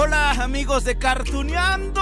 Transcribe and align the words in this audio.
Hola 0.00 0.30
amigos 0.30 0.84
de 0.84 0.96
Cartuneando, 0.96 2.00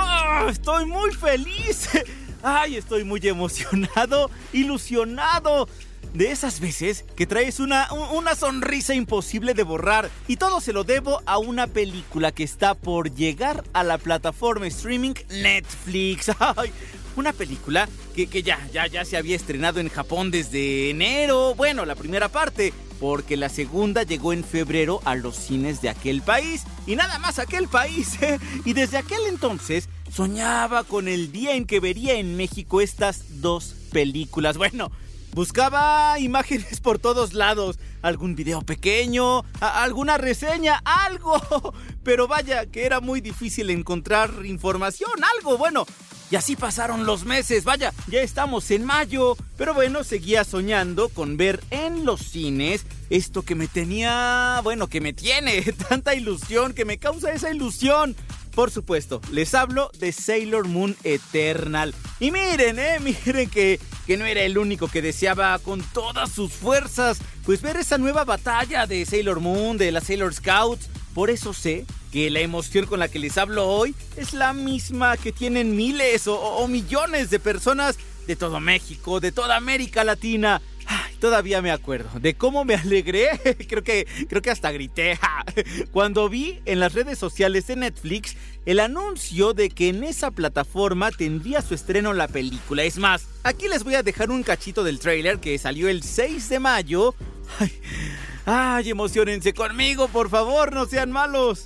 estoy 0.51 0.84
muy 0.84 1.15
feliz. 1.15 1.89
Ay, 2.43 2.77
estoy 2.77 3.05
muy 3.05 3.20
emocionado, 3.27 4.30
ilusionado. 4.53 5.66
De 6.12 6.30
esas 6.30 6.61
veces 6.61 7.06
que 7.17 7.27
traes 7.27 7.59
una, 7.59 7.91
una 8.12 8.34
sonrisa 8.34 8.95
imposible 8.95 9.55
de 9.55 9.62
borrar. 9.62 10.11
Y 10.29 10.37
todo 10.37 10.61
se 10.61 10.75
lo 10.75 10.84
debo 10.84 11.23
a 11.25 11.39
una 11.39 11.69
película 11.69 12.33
que 12.33 12.45
está 12.45 12.75
por 12.75 13.15
llegar 13.15 13.65
a 13.73 13.83
la 13.83 13.97
plataforma 13.97 14.67
streaming 14.67 15.15
Netflix. 15.31 16.31
Ay, 16.39 16.73
una 17.17 17.33
película 17.33 17.89
que, 18.15 18.27
que 18.27 18.42
ya, 18.42 18.59
ya, 18.75 18.87
ya 18.89 19.06
se 19.06 19.17
había 19.17 19.37
estrenado 19.37 19.81
en 19.81 19.89
Japón 19.89 20.31
desde 20.31 20.91
enero. 20.91 21.55
Bueno, 21.55 21.87
la 21.87 21.95
primera 21.95 22.28
parte 22.28 22.75
porque 23.00 23.36
la 23.36 23.48
segunda 23.48 24.02
llegó 24.02 24.32
en 24.32 24.45
febrero 24.45 25.00
a 25.05 25.14
los 25.14 25.36
cines 25.36 25.82
de 25.82 25.88
aquel 25.88 26.23
país. 26.23 26.64
Y 26.86 26.96
nada 26.96 27.19
más 27.19 27.38
aquel 27.38 27.69
país. 27.69 28.16
¿eh? 28.22 28.38
Y 28.64 28.72
desde 28.72 28.98
aquel 28.98 29.20
entonces 29.28 29.88
soñaba 30.12 30.84
con 30.84 31.09
el 31.09 31.32
día 31.32 31.55
en 31.55 31.66
que 31.66 31.80
vería 31.80 32.14
en 32.14 32.36
México 32.36 32.80
estas 32.80 33.41
dos 33.42 33.75
películas. 33.92 34.56
Bueno, 34.56 34.91
buscaba 35.33 36.19
imágenes 36.19 36.80
por 36.80 36.98
todos 36.98 37.34
lados. 37.34 37.78
Algún 38.03 38.36
video 38.36 38.62
pequeño, 38.62 39.44
alguna 39.60 40.16
reseña, 40.16 40.81
algo. 40.84 41.75
Pero 42.05 42.28
vaya, 42.28 42.66
que 42.66 42.86
era 42.86 43.00
muy 43.00 43.20
difícil 43.20 43.70
encontrar 43.70 44.31
información, 44.44 45.10
algo. 45.36 45.58
Bueno, 45.58 45.86
y 46.30 46.36
así 46.36 46.56
pasaron 46.56 47.06
los 47.06 47.24
meses, 47.24 47.64
vaya, 47.64 47.92
ya 48.08 48.20
estamos 48.20 48.70
en 48.70 48.84
mayo. 48.84 49.36
Pero 49.56 49.74
bueno, 49.74 50.05
seguía 50.05 50.44
soñando 50.44 51.08
con 51.08 51.36
ver 51.36 51.62
en 51.70 52.05
los 52.05 52.20
cines 52.20 52.84
esto 53.10 53.42
que 53.42 53.55
me 53.55 53.69
tenía, 53.69 54.60
bueno, 54.64 54.88
que 54.88 55.00
me 55.00 55.12
tiene 55.12 55.62
tanta 55.88 56.14
ilusión, 56.14 56.74
que 56.74 56.84
me 56.84 56.98
causa 56.98 57.32
esa 57.32 57.50
ilusión. 57.50 58.16
Por 58.54 58.70
supuesto, 58.70 59.20
les 59.32 59.54
hablo 59.54 59.91
de 59.98 60.12
Sailor 60.12 60.66
Moon 60.66 60.97
Eternal. 61.04 61.94
Y 62.19 62.30
miren, 62.30 62.78
eh, 62.78 62.98
miren 63.27 63.50
que, 63.50 63.78
que 64.06 64.16
no 64.16 64.24
era 64.24 64.42
el 64.42 64.58
único 64.58 64.88
que 64.88 65.02
deseaba 65.02 65.58
con 65.58 65.82
todas 65.92 66.32
sus 66.32 66.52
fuerzas, 66.52 67.19
pues 67.44 67.60
ver 67.60 67.77
esa 67.77 67.98
nueva 67.98 68.24
batalla 68.24 68.86
de 68.86 69.04
Sailor 69.04 69.41
Moon, 69.41 69.77
de 69.77 69.92
las 69.92 70.04
Sailor 70.04 70.34
Scouts. 70.34 70.88
Por 71.17 71.31
eso 71.31 71.55
sé 71.55 71.86
que 72.12 72.28
la 72.28 72.41
emoción 72.41 72.84
con 72.84 72.98
la 72.98 73.09
que 73.09 73.19
les 73.19 73.39
hablo 73.39 73.67
hoy 73.67 73.95
es 74.19 74.34
la 74.34 74.53
misma 74.53 75.17
que 75.17 75.33
tienen 75.33 75.75
miles 75.75 76.27
o, 76.27 76.69
millones 76.69 77.31
de 77.31 77.39
personas 77.39 77.97
de 78.27 78.36
todo 78.36 78.61
México, 78.61 79.19
de 79.19 79.33
toda 79.33 79.56
América 79.56 80.05
Latina. 80.05 80.61
Todavía 81.19 81.62
me 81.62 81.70
acuerdo 81.70 82.20
de 82.20 82.34
cómo 82.34 82.67
me 82.67 82.75
alegré, 82.75 83.31
creo 83.67 83.83
que, 83.83 84.06
creo 84.28 84.42
que 84.42 84.50
hasta 84.50 84.70
grité, 84.72 85.19
cuando 85.91 86.28
vi 86.28 86.61
en 86.67 86.81
las 86.81 86.92
redes 86.92 87.19
sociales 87.19 87.67
de 87.67 87.77
Netflix 87.77 88.37
el 88.67 88.78
anuncio 88.78 89.55
de 89.55 89.70
que 89.70 89.89
en 89.89 90.05
esa 90.05 90.31
plataforma 90.31 91.11
tendría 91.12 91.62
su 91.62 91.72
estreno 91.72 92.12
la 92.12 92.28
película. 92.28 92.84
Es 92.84 92.98
más, 92.98 93.27
aquí 93.42 93.69
les 93.69 93.84
voy 93.84 93.94
a 93.94 94.03
dejar 94.03 94.31
un 94.31 94.42
cachito 94.42 94.84
del 94.84 94.98
tráiler 94.98 95.39
que 95.39 95.56
salió 95.56 95.88
el 95.88 96.03
6 96.03 96.50
de 96.50 96.60
mayo. 96.60 97.15
Ay, 97.59 97.72
ay, 98.47 98.91
emocionense 98.91 99.53
conmigo, 99.53 100.09
por 100.09 100.31
favor, 100.31 100.73
no 100.73 100.87
sean 100.87 101.11
malos. 101.11 101.65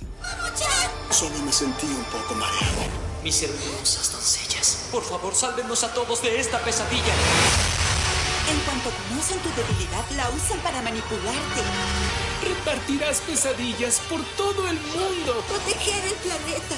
Solo 1.09 1.37
me 1.45 1.51
sentí 1.51 1.87
un 1.87 2.03
poco 2.05 2.35
mareado. 2.35 2.81
Mis 3.23 3.43
hermosas 3.43 4.11
doncellas, 4.11 4.89
por 4.91 5.03
favor, 5.03 5.33
sálvenos 5.35 5.83
a 5.83 5.93
todos 5.93 6.21
de 6.23 6.39
esta 6.39 6.59
pesadilla. 6.59 7.13
En 8.49 8.59
cuanto 8.61 8.89
conocen 9.07 9.37
tu 9.39 9.49
debilidad, 9.49 10.03
la 10.17 10.29
usan 10.29 10.59
para 10.59 10.81
manipularte. 10.81 11.61
Repartirás 12.43 13.21
pesadillas 13.21 14.01
por 14.09 14.21
todo 14.35 14.67
el 14.67 14.79
mundo. 14.79 15.43
Proteger 15.47 16.03
el 16.03 16.15
planeta. 16.15 16.75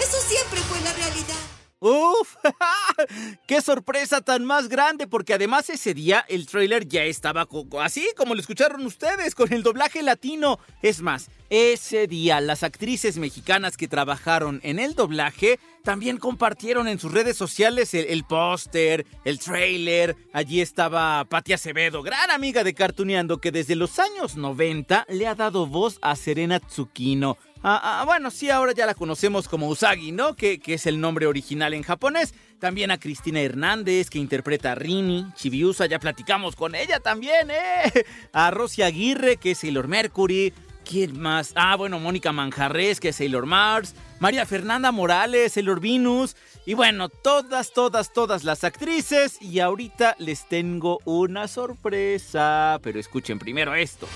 Eso 0.00 0.16
siempre 0.26 0.60
fue 0.60 0.80
la 0.80 0.92
realidad. 0.94 1.63
¡Uf! 1.84 2.36
¡Qué 3.46 3.60
sorpresa 3.60 4.22
tan 4.22 4.42
más 4.46 4.68
grande! 4.70 5.06
Porque 5.06 5.34
además 5.34 5.68
ese 5.68 5.92
día 5.92 6.24
el 6.28 6.46
trailer 6.46 6.88
ya 6.88 7.04
estaba 7.04 7.46
así 7.82 8.08
como 8.16 8.34
lo 8.34 8.40
escucharon 8.40 8.86
ustedes, 8.86 9.34
con 9.34 9.52
el 9.52 9.62
doblaje 9.62 10.02
latino. 10.02 10.58
Es 10.80 11.02
más, 11.02 11.28
ese 11.50 12.06
día 12.06 12.40
las 12.40 12.62
actrices 12.62 13.18
mexicanas 13.18 13.76
que 13.76 13.86
trabajaron 13.86 14.60
en 14.62 14.78
el 14.78 14.94
doblaje 14.94 15.60
también 15.82 16.16
compartieron 16.16 16.88
en 16.88 16.98
sus 16.98 17.12
redes 17.12 17.36
sociales 17.36 17.92
el, 17.92 18.06
el 18.06 18.24
póster, 18.24 19.04
el 19.26 19.38
trailer. 19.38 20.16
Allí 20.32 20.62
estaba 20.62 21.26
Patti 21.26 21.52
Acevedo, 21.52 22.02
gran 22.02 22.30
amiga 22.30 22.64
de 22.64 22.72
Cartuneando, 22.72 23.42
que 23.42 23.52
desde 23.52 23.76
los 23.76 23.98
años 23.98 24.36
90 24.36 25.04
le 25.10 25.26
ha 25.26 25.34
dado 25.34 25.66
voz 25.66 25.98
a 26.00 26.16
Serena 26.16 26.60
Tsukino. 26.60 27.36
Ah, 27.66 28.00
ah, 28.02 28.04
bueno, 28.04 28.30
sí, 28.30 28.50
ahora 28.50 28.72
ya 28.72 28.84
la 28.84 28.92
conocemos 28.92 29.48
como 29.48 29.68
Usagi, 29.68 30.12
¿no? 30.12 30.36
Que, 30.36 30.60
que 30.60 30.74
es 30.74 30.84
el 30.84 31.00
nombre 31.00 31.26
original 31.26 31.72
en 31.72 31.82
japonés. 31.82 32.34
También 32.58 32.90
a 32.90 33.00
Cristina 33.00 33.40
Hernández, 33.40 34.10
que 34.10 34.18
interpreta 34.18 34.72
a 34.72 34.74
Rini. 34.74 35.32
Chibiusa, 35.34 35.86
ya 35.86 35.98
platicamos 35.98 36.56
con 36.56 36.74
ella 36.74 37.00
también, 37.00 37.50
¿eh? 37.50 38.04
A 38.34 38.50
Rosy 38.50 38.82
Aguirre, 38.82 39.38
que 39.38 39.52
es 39.52 39.58
Sailor 39.58 39.88
Mercury. 39.88 40.52
¿Quién 40.84 41.18
más? 41.18 41.52
Ah, 41.54 41.74
bueno, 41.76 41.98
Mónica 41.98 42.32
Manjarres, 42.32 43.00
que 43.00 43.08
es 43.08 43.16
Sailor 43.16 43.46
Mars. 43.46 43.94
María 44.20 44.44
Fernanda 44.44 44.92
Morales, 44.92 45.54
Sailor 45.54 45.80
Venus. 45.80 46.36
Y 46.66 46.74
bueno, 46.74 47.08
todas, 47.08 47.72
todas, 47.72 48.12
todas 48.12 48.44
las 48.44 48.64
actrices. 48.64 49.40
Y 49.40 49.60
ahorita 49.60 50.16
les 50.18 50.46
tengo 50.50 51.00
una 51.06 51.48
sorpresa. 51.48 52.78
Pero 52.82 53.00
escuchen 53.00 53.38
primero 53.38 53.74
esto. 53.74 54.06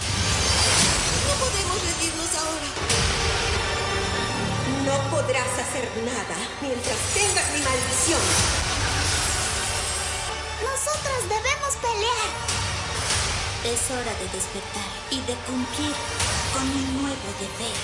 No 1.27 1.47
podemos 1.47 2.37
ahora. 2.37 3.18
No 4.89 4.95
podrás 5.11 5.47
hacer 5.59 5.85
nada 6.03 6.37
mientras 6.63 6.97
tengas 7.13 7.45
mi 7.53 7.61
maldición. 7.61 8.21
Nosotras 10.63 11.23
debemos 11.29 11.77
pelear. 11.83 12.29
Es 13.67 13.91
hora 13.91 14.15
de 14.15 14.25
despertar 14.33 14.89
y 15.11 15.21
de 15.21 15.35
cumplir 15.45 15.93
con 16.55 16.65
mi 16.75 17.03
nuevo 17.03 17.29
deber. 17.39 17.77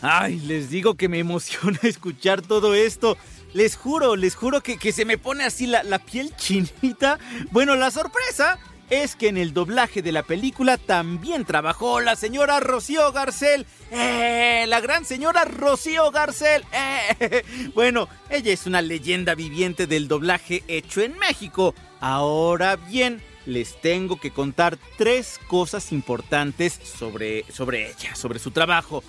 Ay, 0.00 0.40
les 0.40 0.70
digo 0.70 0.94
que 0.94 1.10
me 1.10 1.18
emociona 1.18 1.78
escuchar 1.82 2.40
todo 2.40 2.72
esto. 2.72 3.18
Les 3.52 3.76
juro, 3.76 4.16
les 4.16 4.34
juro 4.34 4.62
que, 4.62 4.78
que 4.78 4.92
se 4.92 5.04
me 5.04 5.18
pone 5.18 5.44
así 5.44 5.66
la, 5.66 5.82
la 5.82 5.98
piel 5.98 6.34
chinita. 6.38 7.18
Bueno, 7.50 7.76
la 7.76 7.90
sorpresa 7.90 8.58
es 8.90 9.16
que 9.16 9.28
en 9.28 9.36
el 9.36 9.52
doblaje 9.52 10.02
de 10.02 10.12
la 10.12 10.22
película 10.22 10.78
también 10.78 11.44
trabajó 11.44 12.00
la 12.00 12.16
señora 12.16 12.60
Rocío 12.60 13.12
Garcel. 13.12 13.66
¡Eh! 13.90 14.64
La 14.68 14.80
gran 14.80 15.04
señora 15.04 15.44
Rocío 15.44 16.10
Garcel. 16.10 16.64
¡Eh! 16.72 17.44
Bueno, 17.74 18.08
ella 18.30 18.52
es 18.52 18.66
una 18.66 18.82
leyenda 18.82 19.34
viviente 19.34 19.86
del 19.86 20.08
doblaje 20.08 20.62
hecho 20.68 21.00
en 21.00 21.18
México. 21.18 21.74
Ahora 22.00 22.76
bien, 22.76 23.22
les 23.46 23.80
tengo 23.80 24.18
que 24.20 24.30
contar 24.30 24.78
tres 24.96 25.40
cosas 25.48 25.92
importantes 25.92 26.80
sobre, 26.82 27.44
sobre 27.50 27.90
ella, 27.90 28.14
sobre 28.14 28.38
su 28.38 28.50
trabajo. 28.50 29.02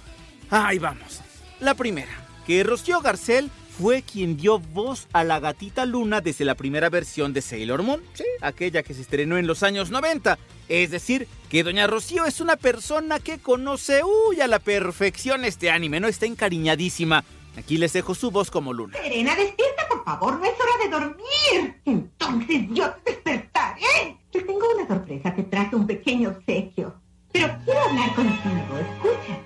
Ahí 0.50 0.80
vamos. 0.80 1.22
La 1.59 1.74
primera, 1.74 2.28
que 2.46 2.63
Rocío 2.63 3.01
Garcel 3.01 3.50
fue 3.80 4.04
quien 4.04 4.38
dio 4.38 4.60
voz 4.60 5.07
a 5.12 5.24
la 5.24 5.39
gatita 5.39 5.86
Luna 5.86 6.22
desde 6.22 6.45
la 6.45 6.56
primera 6.56 6.89
versión 6.89 7.33
de 7.33 7.42
Sailor 7.42 7.83
Moon, 7.83 8.01
sí, 8.13 8.24
aquella 8.42 8.83
que 8.83 8.94
se 8.94 9.01
estrenó 9.01 9.38
en 9.38 9.48
los 9.48 9.63
años 9.63 9.92
90. 9.92 10.38
Es 10.69 10.92
decir, 10.92 11.27
que 11.50 11.63
Doña 11.63 11.86
Rocío 11.88 12.25
es 12.25 12.39
una 12.39 12.56
persona 12.56 13.19
que 13.19 13.39
conoce, 13.39 14.01
uy, 14.04 14.42
a 14.42 14.48
la 14.48 14.60
perfección 14.60 15.45
este 15.45 15.69
anime, 15.69 16.00
¿no? 16.00 16.07
Está 16.07 16.25
encariñadísima. 16.25 17.24
Aquí 17.57 17.77
les 17.77 17.94
dejo 17.94 18.16
su 18.16 18.31
voz 18.31 18.50
como 18.51 18.74
Luna. 18.74 18.98
Serena, 19.01 19.36
despierta, 19.36 19.88
por 19.88 20.04
favor, 20.04 20.39
no 20.39 20.45
es 20.45 20.54
hora 20.54 20.83
de 20.83 20.89
dormir. 20.89 21.81
Entonces 21.86 22.62
yo 22.72 22.92
te 23.04 23.12
despertaré. 23.12 24.18
Te 24.31 24.42
tengo 24.42 24.66
una 24.75 24.88
sorpresa, 24.88 25.33
te 25.33 25.44
traje 25.44 25.75
un 25.75 25.88
pequeño 25.88 26.30
obsequio. 26.30 26.95
Pero 27.31 27.48
quiero 27.63 27.80
hablar 27.81 28.16
contigo, 28.16 28.77
escucha. 28.80 29.39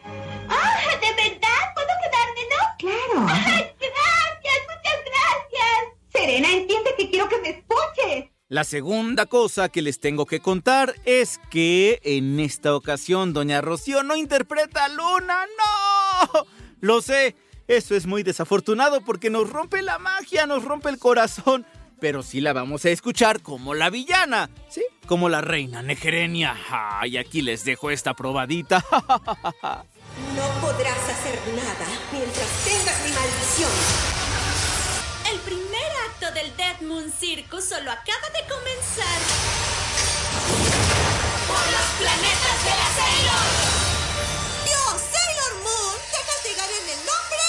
¡Ah! 0.49 0.79
¿De 1.01 1.29
verdad? 1.29 1.73
¿Puedo 1.75 1.93
quedarme, 2.03 2.41
no? 2.51 3.25
Claro. 3.25 3.78
Serena, 6.19 6.51
entiende 6.51 6.91
que 6.97 7.09
quiero 7.09 7.29
que 7.29 7.37
me 7.39 7.49
escuches. 7.49 8.29
La 8.49 8.63
segunda 8.63 9.25
cosa 9.27 9.69
que 9.69 9.81
les 9.81 9.99
tengo 9.99 10.25
que 10.25 10.39
contar 10.39 10.95
es 11.05 11.39
que 11.49 11.99
en 12.03 12.39
esta 12.39 12.75
ocasión 12.75 13.31
Doña 13.31 13.61
Rocío 13.61 14.03
no 14.03 14.15
interpreta 14.15 14.85
a 14.85 14.89
Luna, 14.89 15.45
no. 15.57 16.45
Lo 16.81 17.01
sé, 17.01 17.35
Eso 17.67 17.95
es 17.95 18.07
muy 18.07 18.23
desafortunado 18.23 19.01
porque 19.01 19.29
nos 19.29 19.47
rompe 19.49 19.83
la 19.83 19.99
magia, 19.99 20.47
nos 20.47 20.65
rompe 20.65 20.89
el 20.89 20.97
corazón. 20.97 21.65
Pero 22.01 22.23
sí 22.23 22.41
la 22.41 22.51
vamos 22.51 22.83
a 22.85 22.89
escuchar 22.89 23.41
como 23.41 23.75
la 23.75 23.89
villana, 23.91 24.49
¿sí? 24.69 24.83
Como 25.05 25.29
la 25.29 25.41
reina 25.41 25.83
Negerenia. 25.83 26.55
Ay, 26.69 27.17
aquí 27.17 27.41
les 27.43 27.63
dejo 27.65 27.91
esta 27.91 28.13
probadita. 28.15 28.83
No 30.35 30.43
podrás 30.61 30.97
hacer 30.97 31.39
nada 31.55 31.87
mientras 32.11 32.47
tengas 32.65 33.03
mi 33.05 33.11
maldición. 33.11 33.71
El 35.31 35.39
del 36.33 36.55
Dead 36.57 36.81
Moon 36.81 37.11
Circus 37.11 37.63
solo 37.65 37.89
acaba 37.91 38.29
de 38.29 38.41
comenzar. 38.47 39.19
¡Por 41.47 41.71
los 41.71 41.87
planetas 41.97 42.63
de 42.63 42.69
la 42.69 42.89
Sailor! 42.95 43.47
¡Dios, 44.65 45.01
Sailor 45.11 45.63
Moon! 45.63 45.95
¡Te 46.11 46.19
castigaré 46.27 46.73
en 46.83 46.89
el 46.89 47.05
nombre 47.05 47.45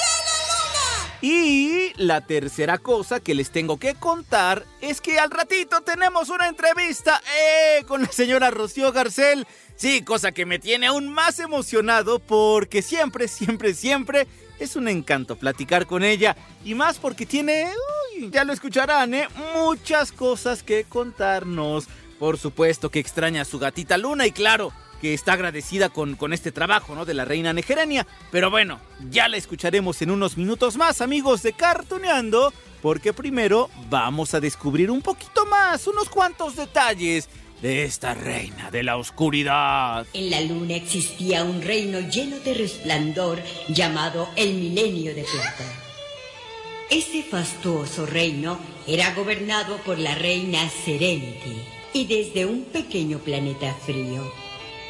de 0.00 0.12
la 0.24 0.36
luna! 0.48 1.18
Y 1.22 1.92
la 2.02 2.20
tercera 2.26 2.78
cosa 2.78 3.20
que 3.20 3.36
les 3.36 3.50
tengo 3.50 3.78
que 3.78 3.94
contar 3.94 4.64
es 4.80 5.00
que 5.00 5.20
al 5.20 5.30
ratito 5.30 5.82
tenemos 5.82 6.28
una 6.28 6.48
entrevista 6.48 7.22
¡eh! 7.38 7.84
con 7.86 8.02
la 8.02 8.10
señora 8.10 8.50
Rocío 8.50 8.90
Garcel. 8.90 9.46
Sí, 9.76 10.02
cosa 10.02 10.32
que 10.32 10.46
me 10.46 10.58
tiene 10.58 10.88
aún 10.88 11.08
más 11.08 11.38
emocionado 11.38 12.18
porque 12.18 12.82
siempre, 12.82 13.28
siempre, 13.28 13.72
siempre 13.74 14.26
es 14.58 14.76
un 14.76 14.88
encanto 14.88 15.36
platicar 15.36 15.86
con 15.86 16.02
ella. 16.02 16.36
Y 16.64 16.74
más 16.74 16.98
porque 16.98 17.26
tiene, 17.26 17.68
uy, 18.16 18.30
ya 18.30 18.44
lo 18.44 18.52
escucharán, 18.52 19.14
¿eh? 19.14 19.28
muchas 19.54 20.12
cosas 20.12 20.62
que 20.62 20.84
contarnos. 20.84 21.86
Por 22.18 22.38
supuesto 22.38 22.90
que 22.90 22.98
extraña 22.98 23.42
a 23.42 23.44
su 23.44 23.58
gatita 23.58 23.98
Luna 23.98 24.26
y 24.26 24.32
claro, 24.32 24.72
que 25.00 25.14
está 25.14 25.34
agradecida 25.34 25.90
con, 25.90 26.16
con 26.16 26.32
este 26.32 26.52
trabajo, 26.52 26.94
¿no? 26.94 27.04
De 27.04 27.14
la 27.14 27.24
reina 27.24 27.52
Negerenia. 27.52 28.06
Pero 28.30 28.50
bueno, 28.50 28.80
ya 29.10 29.28
la 29.28 29.36
escucharemos 29.36 30.00
en 30.02 30.10
unos 30.10 30.36
minutos 30.36 30.76
más, 30.76 31.00
amigos 31.00 31.42
de 31.42 31.52
Cartoneando, 31.52 32.52
porque 32.80 33.12
primero 33.12 33.68
vamos 33.90 34.32
a 34.32 34.40
descubrir 34.40 34.90
un 34.90 35.02
poquito 35.02 35.44
más, 35.46 35.86
unos 35.86 36.08
cuantos 36.08 36.56
detalles 36.56 37.28
de 37.62 37.84
esta 37.84 38.14
reina 38.14 38.70
de 38.70 38.82
la 38.82 38.96
oscuridad. 38.96 40.06
En 40.12 40.30
la 40.30 40.40
luna 40.40 40.74
existía 40.74 41.44
un 41.44 41.62
reino 41.62 42.00
lleno 42.00 42.38
de 42.40 42.54
resplandor 42.54 43.42
llamado 43.68 44.28
el 44.36 44.54
Milenio 44.54 45.14
de 45.14 45.24
Plata. 45.24 45.64
Ese 46.90 47.22
fastuoso 47.22 48.06
reino 48.06 48.58
era 48.86 49.12
gobernado 49.14 49.78
por 49.78 49.98
la 49.98 50.14
reina 50.14 50.68
Serenity 50.84 51.56
y 51.92 52.06
desde 52.06 52.46
un 52.46 52.64
pequeño 52.64 53.18
planeta 53.18 53.74
frío. 53.74 54.32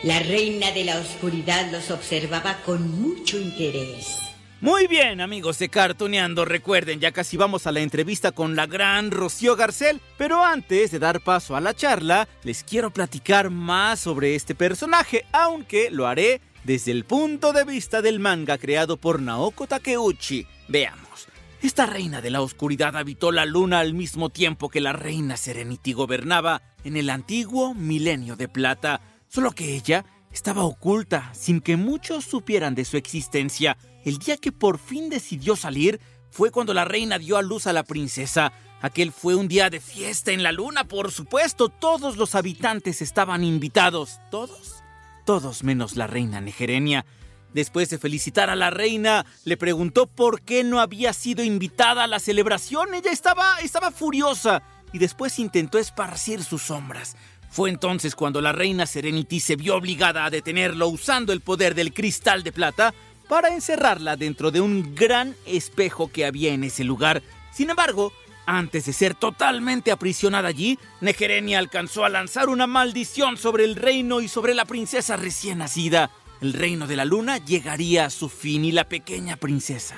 La 0.02 0.18
reina 0.18 0.72
de 0.72 0.84
la 0.84 0.98
oscuridad 0.98 1.70
los 1.72 1.90
observaba 1.90 2.58
con 2.64 3.00
mucho 3.00 3.38
interés. 3.40 4.25
Muy 4.62 4.86
bien, 4.86 5.20
amigos 5.20 5.58
de 5.58 5.68
Cartoneando, 5.68 6.46
recuerden, 6.46 6.98
ya 6.98 7.12
casi 7.12 7.36
vamos 7.36 7.66
a 7.66 7.72
la 7.72 7.80
entrevista 7.80 8.32
con 8.32 8.56
la 8.56 8.66
gran 8.66 9.10
Rocío 9.10 9.54
Garcel, 9.54 10.00
pero 10.16 10.42
antes 10.42 10.90
de 10.90 10.98
dar 10.98 11.20
paso 11.20 11.56
a 11.56 11.60
la 11.60 11.74
charla, 11.74 12.26
les 12.42 12.64
quiero 12.64 12.90
platicar 12.90 13.50
más 13.50 14.00
sobre 14.00 14.34
este 14.34 14.54
personaje, 14.54 15.26
aunque 15.30 15.90
lo 15.90 16.06
haré 16.06 16.40
desde 16.64 16.92
el 16.92 17.04
punto 17.04 17.52
de 17.52 17.64
vista 17.64 18.00
del 18.00 18.18
manga 18.18 18.56
creado 18.56 18.96
por 18.96 19.20
Naoko 19.20 19.66
Takeuchi. 19.66 20.46
Veamos. 20.68 21.28
Esta 21.60 21.84
reina 21.84 22.22
de 22.22 22.30
la 22.30 22.40
oscuridad 22.40 22.96
habitó 22.96 23.32
la 23.32 23.44
luna 23.44 23.80
al 23.80 23.92
mismo 23.92 24.30
tiempo 24.30 24.70
que 24.70 24.80
la 24.80 24.94
reina 24.94 25.36
Serenity 25.36 25.92
gobernaba 25.92 26.62
en 26.82 26.96
el 26.96 27.10
antiguo 27.10 27.74
milenio 27.74 28.36
de 28.36 28.48
plata, 28.48 29.02
solo 29.28 29.52
que 29.52 29.74
ella 29.74 30.06
estaba 30.32 30.64
oculta 30.64 31.30
sin 31.34 31.60
que 31.60 31.76
muchos 31.76 32.24
supieran 32.24 32.74
de 32.74 32.86
su 32.86 32.96
existencia. 32.96 33.76
El 34.06 34.18
día 34.18 34.36
que 34.36 34.52
por 34.52 34.78
fin 34.78 35.10
decidió 35.10 35.56
salir 35.56 36.00
fue 36.30 36.52
cuando 36.52 36.72
la 36.72 36.84
reina 36.84 37.18
dio 37.18 37.38
a 37.38 37.42
luz 37.42 37.66
a 37.66 37.72
la 37.72 37.82
princesa. 37.82 38.52
Aquel 38.80 39.10
fue 39.10 39.34
un 39.34 39.48
día 39.48 39.68
de 39.68 39.80
fiesta 39.80 40.30
en 40.30 40.44
la 40.44 40.52
luna, 40.52 40.84
por 40.84 41.10
supuesto. 41.10 41.70
Todos 41.70 42.16
los 42.16 42.36
habitantes 42.36 43.02
estaban 43.02 43.42
invitados. 43.42 44.20
¿Todos? 44.30 44.84
Todos 45.24 45.64
menos 45.64 45.96
la 45.96 46.06
reina 46.06 46.40
Negerenia. 46.40 47.04
Después 47.52 47.90
de 47.90 47.98
felicitar 47.98 48.48
a 48.48 48.54
la 48.54 48.70
reina, 48.70 49.26
le 49.44 49.56
preguntó 49.56 50.06
por 50.06 50.40
qué 50.40 50.62
no 50.62 50.78
había 50.78 51.12
sido 51.12 51.42
invitada 51.42 52.04
a 52.04 52.06
la 52.06 52.20
celebración. 52.20 52.94
Ella 52.94 53.10
estaba, 53.10 53.58
estaba 53.58 53.90
furiosa 53.90 54.62
y 54.92 54.98
después 54.98 55.40
intentó 55.40 55.78
esparcir 55.78 56.44
sus 56.44 56.62
sombras. 56.62 57.16
Fue 57.50 57.70
entonces 57.70 58.14
cuando 58.14 58.40
la 58.40 58.52
reina 58.52 58.86
Serenity 58.86 59.40
se 59.40 59.56
vio 59.56 59.74
obligada 59.74 60.24
a 60.24 60.30
detenerlo 60.30 60.86
usando 60.86 61.32
el 61.32 61.40
poder 61.40 61.74
del 61.74 61.92
cristal 61.92 62.44
de 62.44 62.52
plata 62.52 62.94
para 63.28 63.52
encerrarla 63.52 64.16
dentro 64.16 64.50
de 64.50 64.60
un 64.60 64.94
gran 64.94 65.34
espejo 65.46 66.10
que 66.10 66.24
había 66.24 66.52
en 66.52 66.64
ese 66.64 66.84
lugar. 66.84 67.22
Sin 67.52 67.70
embargo, 67.70 68.12
antes 68.46 68.86
de 68.86 68.92
ser 68.92 69.14
totalmente 69.14 69.90
aprisionada 69.90 70.48
allí, 70.48 70.78
Negerenia 71.00 71.58
alcanzó 71.58 72.04
a 72.04 72.08
lanzar 72.08 72.48
una 72.48 72.66
maldición 72.66 73.36
sobre 73.36 73.64
el 73.64 73.74
reino 73.74 74.20
y 74.20 74.28
sobre 74.28 74.54
la 74.54 74.64
princesa 74.64 75.16
recién 75.16 75.58
nacida. 75.58 76.10
El 76.40 76.52
reino 76.52 76.86
de 76.86 76.96
la 76.96 77.04
luna 77.04 77.38
llegaría 77.38 78.04
a 78.04 78.10
su 78.10 78.28
fin 78.28 78.64
y 78.64 78.72
la 78.72 78.88
pequeña 78.88 79.36
princesa 79.36 79.96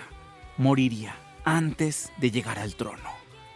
moriría 0.57 1.15
antes 1.45 2.11
de 2.17 2.31
llegar 2.31 2.59
al 2.59 2.75
trono. 2.75 3.11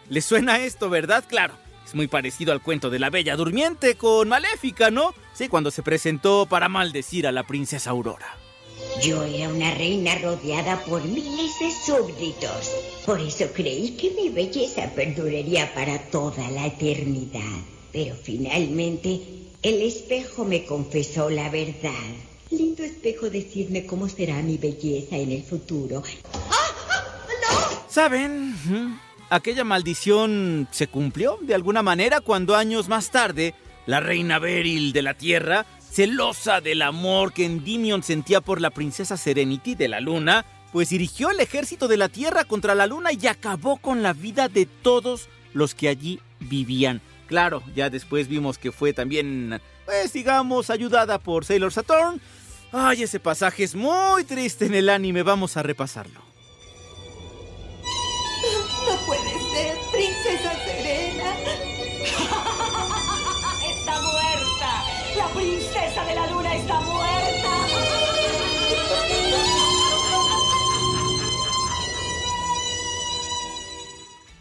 ¿Les 0.09 0.25
suena 0.25 0.59
esto, 0.59 0.91
verdad? 0.91 1.25
Claro. 1.27 1.55
Es 1.87 1.95
muy 1.95 2.07
parecido 2.07 2.53
al 2.53 2.63
cuento 2.63 2.91
de 2.91 2.99
la 2.99 3.11
Bella 3.11 3.37
Durmiente 3.37 3.97
con 3.97 4.29
Maléfica, 4.29 4.91
¿no? 4.91 5.15
Sí, 5.33 5.49
cuando 5.49 5.71
se 5.71 5.83
presentó 5.83 6.47
para 6.47 6.69
maldecir 6.69 7.27
a 7.27 7.33
la 7.33 7.43
princesa 7.45 7.91
Aurora. 7.91 8.37
Yo 9.01 9.25
era 9.25 9.49
una 9.49 9.75
reina 9.75 10.15
rodeada 10.17 10.85
por 10.85 11.03
miles 11.05 11.59
de 11.59 11.71
súbditos. 11.71 12.71
Por 13.07 13.21
eso 13.21 13.47
creí 13.53 13.93
que 13.93 14.11
mi 14.11 14.29
belleza 14.29 14.91
perduraría 14.95 15.73
para 15.75 15.99
toda 16.11 16.49
la 16.51 16.67
eternidad. 16.67 17.61
Pero 17.93 18.15
finalmente, 18.15 19.21
el 19.63 19.83
espejo 19.83 20.45
me 20.45 20.65
confesó 20.65 21.31
la 21.31 21.49
verdad. 21.51 21.91
Lindo 22.51 22.85
espejo, 22.85 23.31
decidme 23.31 23.87
cómo 23.87 24.09
será 24.09 24.43
mi 24.43 24.59
belleza 24.59 25.17
en 25.17 25.33
el 25.33 25.43
futuro. 25.43 26.03
¿Saben? 27.89 28.55
Ujú. 28.55 28.99
Aquella 29.31 29.65
maldición 29.65 30.69
se 30.71 30.89
cumplió 30.89 31.39
de 31.41 31.55
alguna 31.55 31.83
manera 31.83 32.21
cuando 32.21 32.55
años 32.55 32.89
más 32.89 33.11
tarde 33.11 33.55
la 33.87 34.01
reina 34.01 34.39
Beryl 34.39 34.93
de 34.93 35.03
la 35.03 35.15
Tierra, 35.15 35.67
celosa 35.93 36.63
del 36.63 36.81
amor 36.81 37.35
que 37.35 37.45
Endymion 37.45 38.03
sentía 38.03 38.41
por 38.41 38.63
la 38.63 38.71
princesa 38.71 39.19
Serenity 39.19 39.75
de 39.75 39.89
la 39.89 40.01
Luna, 40.01 40.47
pues 40.73 40.89
dirigió 40.89 41.31
el 41.31 41.41
ejército 41.41 41.87
de 41.87 41.99
la 41.99 42.09
Tierra 42.09 42.45
contra 42.45 42.75
la 42.75 42.87
Luna 42.87 43.11
y 43.13 43.27
acabó 43.27 43.77
con 43.77 44.03
la 44.03 44.15
vida 44.15 44.49
de 44.49 44.65
todos 44.65 45.29
los 45.53 45.75
que 45.75 45.89
allí 45.89 46.19
vivían. 46.41 47.03
Claro, 47.27 47.63
ya 47.77 47.91
después 47.91 48.29
vimos 48.29 48.57
que 48.57 48.73
fue 48.73 48.95
también, 48.95 49.61
pues 49.85 50.15
digamos, 50.15 50.71
ayudada 50.71 51.19
por 51.19 51.45
Sailor 51.45 51.73
Saturn. 51.73 52.23
Ay, 52.73 53.03
ese 53.03 53.21
pasaje 53.21 53.63
es 53.63 53.75
muy 53.75 54.25
triste 54.25 54.65
en 54.65 54.75
el 54.75 54.89
anime, 54.89 55.23
vamos 55.23 55.59
a 55.59 55.63
repasarlo. 55.63 56.32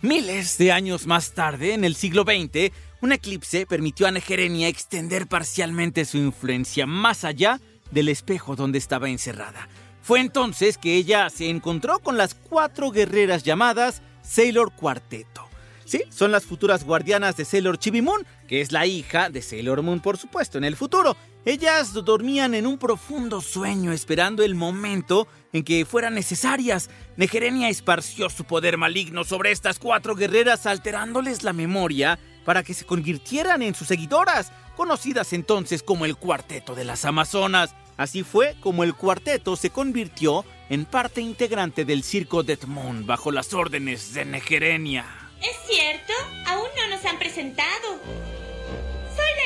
Miles 0.04 0.58
de 0.58 0.72
años 0.72 1.06
más 1.06 1.34
tarde, 1.34 1.76
en 1.76 1.84
el 1.84 1.94
siglo 1.94 2.24
XX, 2.24 2.74
un 3.02 3.12
eclipse 3.12 3.68
permitió 3.68 4.08
a 4.08 4.12
Negerenia 4.12 4.68
extender 4.68 5.28
parcialmente 5.28 6.06
su 6.06 6.18
influencia 6.18 6.88
más 6.88 7.24
allá 7.24 7.62
del 7.92 8.10
espejo 8.10 8.56
donde 8.56 8.80
estaba 8.80 9.10
encerrada. 9.10 9.70
Fue 10.02 10.20
entonces 10.20 10.80
que 10.80 10.96
ella 10.96 11.30
se 11.30 11.52
encontró 11.52 12.00
con 12.00 12.18
las 12.18 12.34
cuatro 12.34 12.90
guerreras 12.90 13.44
llamadas 13.44 14.02
Sailor 14.24 14.72
Cuarteto. 14.72 15.48
Sí, 15.86 16.02
son 16.10 16.32
las 16.32 16.46
futuras 16.46 16.84
guardianas 16.84 17.38
de 17.38 17.46
Sailor 17.46 17.78
Chibi 17.78 18.02
Moon, 18.02 18.26
es 18.52 18.74
la 18.74 18.86
hija 18.86 19.30
de 19.30 19.42
Sailor 19.42 19.82
Moon, 19.82 20.02
por 20.02 20.18
supuesto, 20.18 20.58
en 20.58 20.66
el 20.66 20.76
futuro. 20.76 21.16
Ellas 21.46 21.94
dormían 21.94 22.54
en 22.54 22.68
un 22.68 22.78
profundo 22.78 23.40
sueño 23.40 23.94
esperando 23.94 24.44
el 24.44 24.56
momento 24.56 25.28
en 25.54 25.64
que 25.64 25.86
fueran 25.86 26.16
necesarias. 26.16 26.90
Negerenia 27.16 27.70
esparció 27.70 28.30
su 28.30 28.44
poder 28.44 28.78
maligno 28.78 29.24
sobre 29.24 29.52
estas 29.52 29.80
cuatro 29.80 30.16
guerreras, 30.16 30.66
alterándoles 30.66 31.44
la 31.44 31.54
memoria 31.54 32.20
para 32.44 32.62
que 32.62 32.74
se 32.74 32.86
convirtieran 32.86 33.62
en 33.62 33.74
sus 33.74 33.88
seguidoras, 33.88 34.52
conocidas 34.76 35.32
entonces 35.32 35.82
como 35.82 36.04
el 36.06 36.18
Cuarteto 36.18 36.76
de 36.76 36.84
las 36.84 37.06
Amazonas. 37.06 37.74
Así 37.96 38.24
fue 38.24 38.56
como 38.60 38.84
el 38.84 38.96
cuarteto 38.96 39.56
se 39.56 39.70
convirtió 39.70 40.44
en 40.70 40.86
parte 40.86 41.22
integrante 41.22 41.86
del 41.86 42.04
circo 42.04 42.42
Death 42.42 42.66
Moon 42.66 43.06
bajo 43.06 43.32
las 43.32 43.54
órdenes 43.54 44.14
de 44.14 44.26
Negerenia. 44.26 45.06
¿Es 45.42 45.58
cierto? 45.68 46.14
Aún 46.48 46.68
no 46.78 46.96
nos 46.96 47.06
han 47.06 47.20
presentado. 47.20 48.00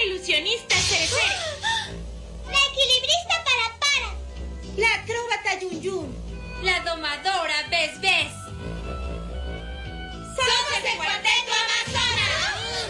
Ilusionista 0.05 0.75
Cerecere. 0.75 1.35
La 2.45 2.59
equilibrista 2.71 3.43
para 3.43 3.65
para. 3.79 4.09
La 4.77 5.01
acróbata 5.01 5.59
Yun 5.59 5.81
Yun. 5.81 6.15
La 6.63 6.79
domadora 6.81 7.55
Ves 7.71 7.99
Ves. 8.01 8.31
¡Somos 10.35 10.91
el 10.91 10.97
Cuarteto 10.97 11.51
Amazonas! 11.63 12.89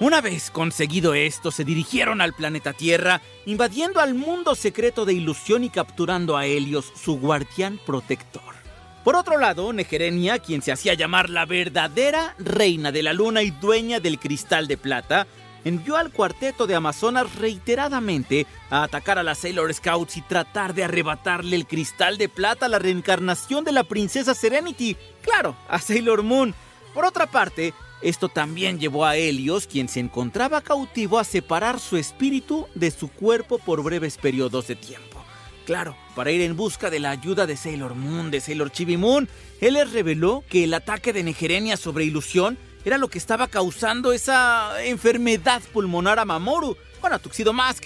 Una 0.00 0.20
vez 0.20 0.50
conseguido 0.50 1.14
esto, 1.14 1.52
se 1.52 1.64
dirigieron 1.64 2.20
al 2.20 2.32
planeta 2.32 2.72
Tierra, 2.72 3.22
invadiendo 3.46 4.00
al 4.00 4.14
mundo 4.14 4.56
secreto 4.56 5.04
de 5.04 5.12
ilusión 5.12 5.62
y 5.62 5.70
capturando 5.70 6.36
a 6.36 6.46
Helios, 6.46 6.92
su 7.00 7.20
guardián 7.20 7.78
protector. 7.86 8.42
Por 9.04 9.14
otro 9.14 9.38
lado, 9.38 9.72
Negerenia, 9.72 10.40
quien 10.40 10.62
se 10.62 10.72
hacía 10.72 10.94
llamar 10.94 11.30
la 11.30 11.44
verdadera 11.44 12.34
reina 12.38 12.90
de 12.90 13.02
la 13.02 13.12
luna 13.12 13.42
y 13.42 13.50
dueña 13.50 14.00
del 14.00 14.18
cristal 14.18 14.66
de 14.66 14.76
plata, 14.76 15.26
envió 15.64 15.96
al 15.96 16.10
cuarteto 16.10 16.66
de 16.66 16.74
Amazonas 16.74 17.34
reiteradamente 17.36 18.46
a 18.70 18.82
atacar 18.82 19.18
a 19.18 19.22
las 19.22 19.38
Sailor 19.38 19.72
Scouts 19.72 20.16
y 20.16 20.22
tratar 20.22 20.74
de 20.74 20.84
arrebatarle 20.84 21.56
el 21.56 21.66
cristal 21.66 22.18
de 22.18 22.28
plata 22.28 22.66
a 22.66 22.68
la 22.68 22.78
reencarnación 22.78 23.64
de 23.64 23.72
la 23.72 23.84
princesa 23.84 24.34
Serenity, 24.34 24.96
claro, 25.22 25.56
a 25.68 25.78
Sailor 25.78 26.22
Moon. 26.22 26.54
Por 26.94 27.04
otra 27.04 27.26
parte, 27.26 27.74
esto 28.02 28.28
también 28.28 28.80
llevó 28.80 29.04
a 29.04 29.16
Helios, 29.16 29.66
quien 29.66 29.88
se 29.88 30.00
encontraba 30.00 30.60
cautivo, 30.60 31.18
a 31.18 31.24
separar 31.24 31.78
su 31.78 31.96
espíritu 31.96 32.66
de 32.74 32.90
su 32.90 33.08
cuerpo 33.08 33.58
por 33.58 33.82
breves 33.82 34.16
periodos 34.18 34.66
de 34.66 34.76
tiempo. 34.76 35.22
Claro, 35.64 35.96
para 36.16 36.32
ir 36.32 36.40
en 36.40 36.56
busca 36.56 36.90
de 36.90 36.98
la 36.98 37.10
ayuda 37.10 37.46
de 37.46 37.56
Sailor 37.56 37.94
Moon, 37.94 38.32
de 38.32 38.40
Sailor 38.40 38.72
Chibi 38.72 38.96
Moon, 38.96 39.28
él 39.60 39.74
les 39.74 39.92
reveló 39.92 40.42
que 40.48 40.64
el 40.64 40.74
ataque 40.74 41.12
de 41.12 41.22
Negerenia 41.22 41.76
sobre 41.76 42.04
ilusión 42.04 42.58
era 42.84 42.98
lo 42.98 43.08
que 43.08 43.18
estaba 43.18 43.48
causando 43.48 44.12
esa 44.12 44.82
enfermedad 44.84 45.62
pulmonar 45.72 46.18
a 46.18 46.24
Mamoru, 46.24 46.76
bueno, 47.00 47.16
a 47.16 47.18
Tuxedo 47.18 47.52
Mask, 47.52 47.84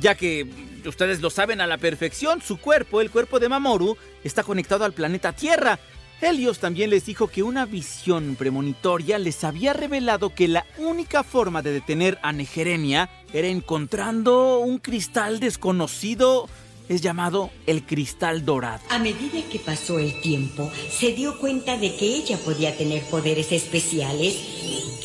ya 0.00 0.14
que 0.14 0.46
ustedes 0.86 1.20
lo 1.20 1.30
saben 1.30 1.60
a 1.60 1.66
la 1.66 1.78
perfección, 1.78 2.42
su 2.42 2.58
cuerpo, 2.58 3.00
el 3.00 3.10
cuerpo 3.10 3.38
de 3.38 3.48
Mamoru, 3.48 3.96
está 4.24 4.42
conectado 4.42 4.84
al 4.84 4.92
planeta 4.92 5.32
Tierra. 5.32 5.78
Helios 6.20 6.58
también 6.58 6.90
les 6.90 7.06
dijo 7.06 7.28
que 7.28 7.44
una 7.44 7.64
visión 7.64 8.34
premonitoria 8.36 9.18
les 9.18 9.44
había 9.44 9.72
revelado 9.72 10.34
que 10.34 10.48
la 10.48 10.66
única 10.76 11.22
forma 11.22 11.62
de 11.62 11.72
detener 11.72 12.18
a 12.22 12.32
Negerenia 12.32 13.08
era 13.32 13.46
encontrando 13.46 14.58
un 14.58 14.78
cristal 14.78 15.38
desconocido 15.38 16.48
es 16.88 17.00
llamado 17.00 17.50
el 17.66 17.84
cristal 17.84 18.44
dorado. 18.44 18.82
A 18.88 18.98
medida 18.98 19.42
que 19.50 19.58
pasó 19.58 19.98
el 19.98 20.20
tiempo, 20.20 20.70
se 20.90 21.12
dio 21.12 21.38
cuenta 21.38 21.76
de 21.76 21.94
que 21.96 22.06
ella 22.06 22.38
podía 22.38 22.76
tener 22.76 23.02
poderes 23.04 23.52
especiales 23.52 24.36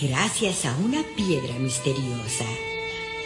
gracias 0.02 0.66
a 0.66 0.76
una 0.78 1.04
piedra 1.16 1.54
misteriosa. 1.60 2.46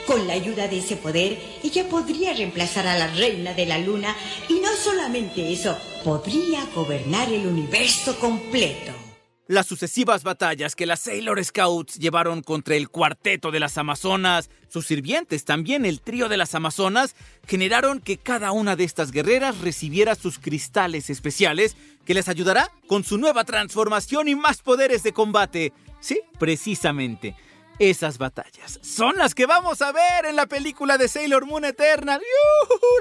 Con 0.06 0.26
la 0.26 0.34
ayuda 0.34 0.68
de 0.68 0.80
ese 0.80 0.96
poder, 0.96 1.38
ella 1.64 1.90
podría 1.90 2.34
reemplazar 2.34 2.88
a 2.88 2.98
la 2.98 3.08
reina 3.08 3.54
de 3.54 3.66
la 3.66 3.78
luna 3.78 4.16
y 4.48 4.54
no 4.54 4.70
solamente 4.82 5.52
eso, 5.52 5.78
podría 6.04 6.66
gobernar 6.74 7.32
el 7.32 7.46
universo 7.46 8.18
completo. 8.18 9.07
Las 9.50 9.66
sucesivas 9.66 10.24
batallas 10.24 10.76
que 10.76 10.86
las 10.86 11.00
Sailor 11.00 11.42
Scouts 11.42 12.00
llevaron 12.00 12.42
contra 12.42 12.76
el 12.76 12.90
cuarteto 12.90 13.50
de 13.50 13.62
las 13.62 13.78
Amazonas, 13.78 14.50
sus 14.68 14.86
sirvientes 14.86 15.46
también, 15.46 15.86
el 15.86 16.02
trío 16.02 16.28
de 16.28 16.36
las 16.36 16.54
Amazonas, 16.54 17.16
generaron 17.48 18.02
que 18.02 18.18
cada 18.18 18.52
una 18.52 18.76
de 18.76 18.84
estas 18.84 19.12
guerreras 19.12 19.60
recibiera 19.60 20.16
sus 20.16 20.38
cristales 20.38 21.10
especiales 21.10 21.78
que 22.04 22.14
les 22.14 22.28
ayudará 22.28 22.70
con 22.88 23.06
su 23.06 23.18
nueva 23.18 23.46
transformación 23.46 24.28
y 24.28 24.36
más 24.36 24.62
poderes 24.62 25.02
de 25.04 25.14
combate. 25.14 25.72
Sí, 26.02 26.20
precisamente. 26.38 27.34
Esas 27.80 28.18
batallas 28.18 28.80
son 28.82 29.18
las 29.18 29.36
que 29.36 29.46
vamos 29.46 29.82
a 29.84 29.92
ver 29.92 30.26
en 30.26 30.36
la 30.36 30.48
película 30.48 30.98
de 30.98 31.08
Sailor 31.08 31.46
Moon 31.46 31.64
Eternal 31.64 32.20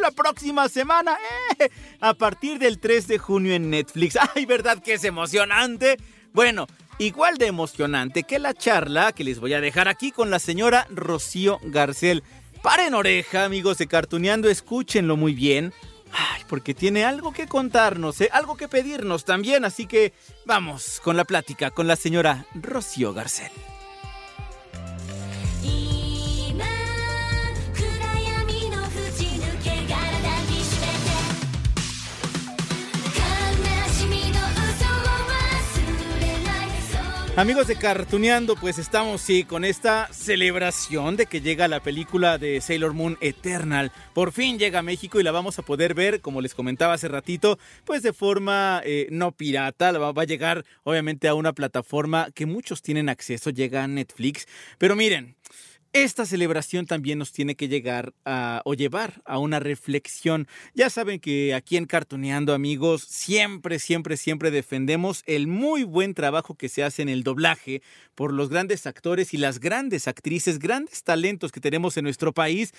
la 0.03 0.11
próxima 0.11 0.69
semana, 0.69 1.17
¡eh! 1.59 1.71
a 1.99 2.13
partir 2.13 2.59
del 2.59 2.79
3 2.79 3.09
de 3.09 3.19
junio 3.19 3.55
en 3.55 3.71
Netflix. 3.71 4.17
¡Ay, 4.35 4.45
verdad 4.45 4.81
que 4.83 4.95
es 4.95 5.05
emocionante! 5.05 5.97
Bueno, 6.37 6.67
igual 6.99 7.39
de 7.39 7.47
emocionante 7.47 8.25
que 8.25 8.39
la 8.39 8.53
charla 8.53 9.13
que 9.13 9.25
les 9.25 9.41
voy 9.41 9.55
a 9.55 9.61
dejar 9.63 9.89
aquí 9.89 10.13
con 10.13 10.31
la 10.31 10.39
señora 10.39 10.87
Rocío 10.91 11.59
Garcel. 11.63 12.23
Paren 12.63 12.93
oreja, 12.93 13.47
amigos 13.47 13.79
de 13.79 13.87
Cartuneando, 13.87 14.51
escúchenlo 14.51 15.17
muy 15.17 15.33
bien. 15.33 15.73
Ay, 16.13 16.43
porque 16.47 16.75
tiene 16.75 17.07
algo 17.07 17.33
que 17.33 17.47
contarnos, 17.47 18.21
¿eh? 18.21 18.29
algo 18.35 18.55
que 18.59 18.69
pedirnos 18.69 19.25
también, 19.25 19.65
así 19.65 19.87
que 19.87 20.13
vamos 20.45 21.01
con 21.03 21.17
la 21.17 21.25
plática 21.25 21.71
con 21.71 21.87
la 21.87 21.97
señora 21.97 22.45
Rocío 22.55 23.15
Garcel. 23.15 23.51
Amigos 37.37 37.67
de 37.67 37.77
Cartuneando, 37.77 38.57
pues 38.57 38.79
estamos 38.79 39.21
sí 39.21 39.45
con 39.45 39.67
esta 39.67 40.09
celebración 40.11 41.19
de 41.19 41.27
que 41.27 41.43
llega 41.43 41.69
la 41.69 41.81
película 41.81 42.39
de 42.39 42.63
Sailor 42.63 42.95
Moon 42.95 43.19
Eternal. 43.21 43.93
Por 44.15 44.33
fin 44.33 44.59
llega 44.59 44.79
a 44.79 44.83
México 44.83 45.21
y 45.21 45.23
la 45.23 45.33
vamos 45.33 45.59
a 45.59 45.63
poder 45.63 45.93
ver, 45.93 46.23
como 46.23 46.41
les 46.41 46.55
comentaba 46.55 46.95
hace 46.95 47.09
ratito, 47.09 47.59
pues 47.85 48.03
de 48.03 48.15
forma 48.15 48.81
eh, 48.87 49.09
no 49.11 49.33
pirata. 49.33 49.93
Va, 49.93 50.13
va 50.13 50.23
a 50.23 50.25
llegar 50.25 50.65
obviamente 50.83 51.29
a 51.29 51.35
una 51.35 51.53
plataforma 51.53 52.29
que 52.35 52.47
muchos 52.47 52.81
tienen 52.81 53.11
acceso, 53.11 53.51
llega 53.51 53.85
a 53.85 53.87
Netflix. 53.87 54.49
Pero 54.79 54.97
miren, 54.97 55.37
esta 56.03 56.27
celebración 56.27 56.87
también 56.87 57.19
nos 57.19 57.33
tiene 57.33 57.55
que 57.55 57.69
llegar 57.69 58.13
a, 58.25 58.63
o 58.65 58.75
llevar 58.75 59.23
a 59.25 59.39
una 59.39 59.61
reflexión. 59.61 60.47
Ya 60.75 60.91
saben 60.91 61.21
que 61.21 61.55
aquí 61.55 61.77
en 61.77 61.87
Cartuneando, 61.87 62.55
amigos, 62.55 63.03
siempre, 63.03 63.79
siempre, 63.79 64.17
siempre 64.17 64.51
defendemos 64.51 65.23
el 65.27 65.47
muy 65.47 65.85
buen 65.85 66.15
trabajo 66.15 66.55
que 66.55 66.69
se 66.69 66.83
hace 66.83 67.03
en 67.03 67.09
el 67.09 67.23
doblaje 67.23 67.83
por 68.15 68.33
los 68.33 68.49
grandes 68.49 68.87
actores 68.87 69.33
y 69.35 69.39
las 69.39 69.61
grandes 69.61 70.09
actrices, 70.09 70.59
grandes 70.59 71.03
talentos 71.03 71.53
que 71.53 71.61
tenemos 71.61 71.97
en 71.97 72.05
nuestro 72.05 72.33
país. 72.33 72.73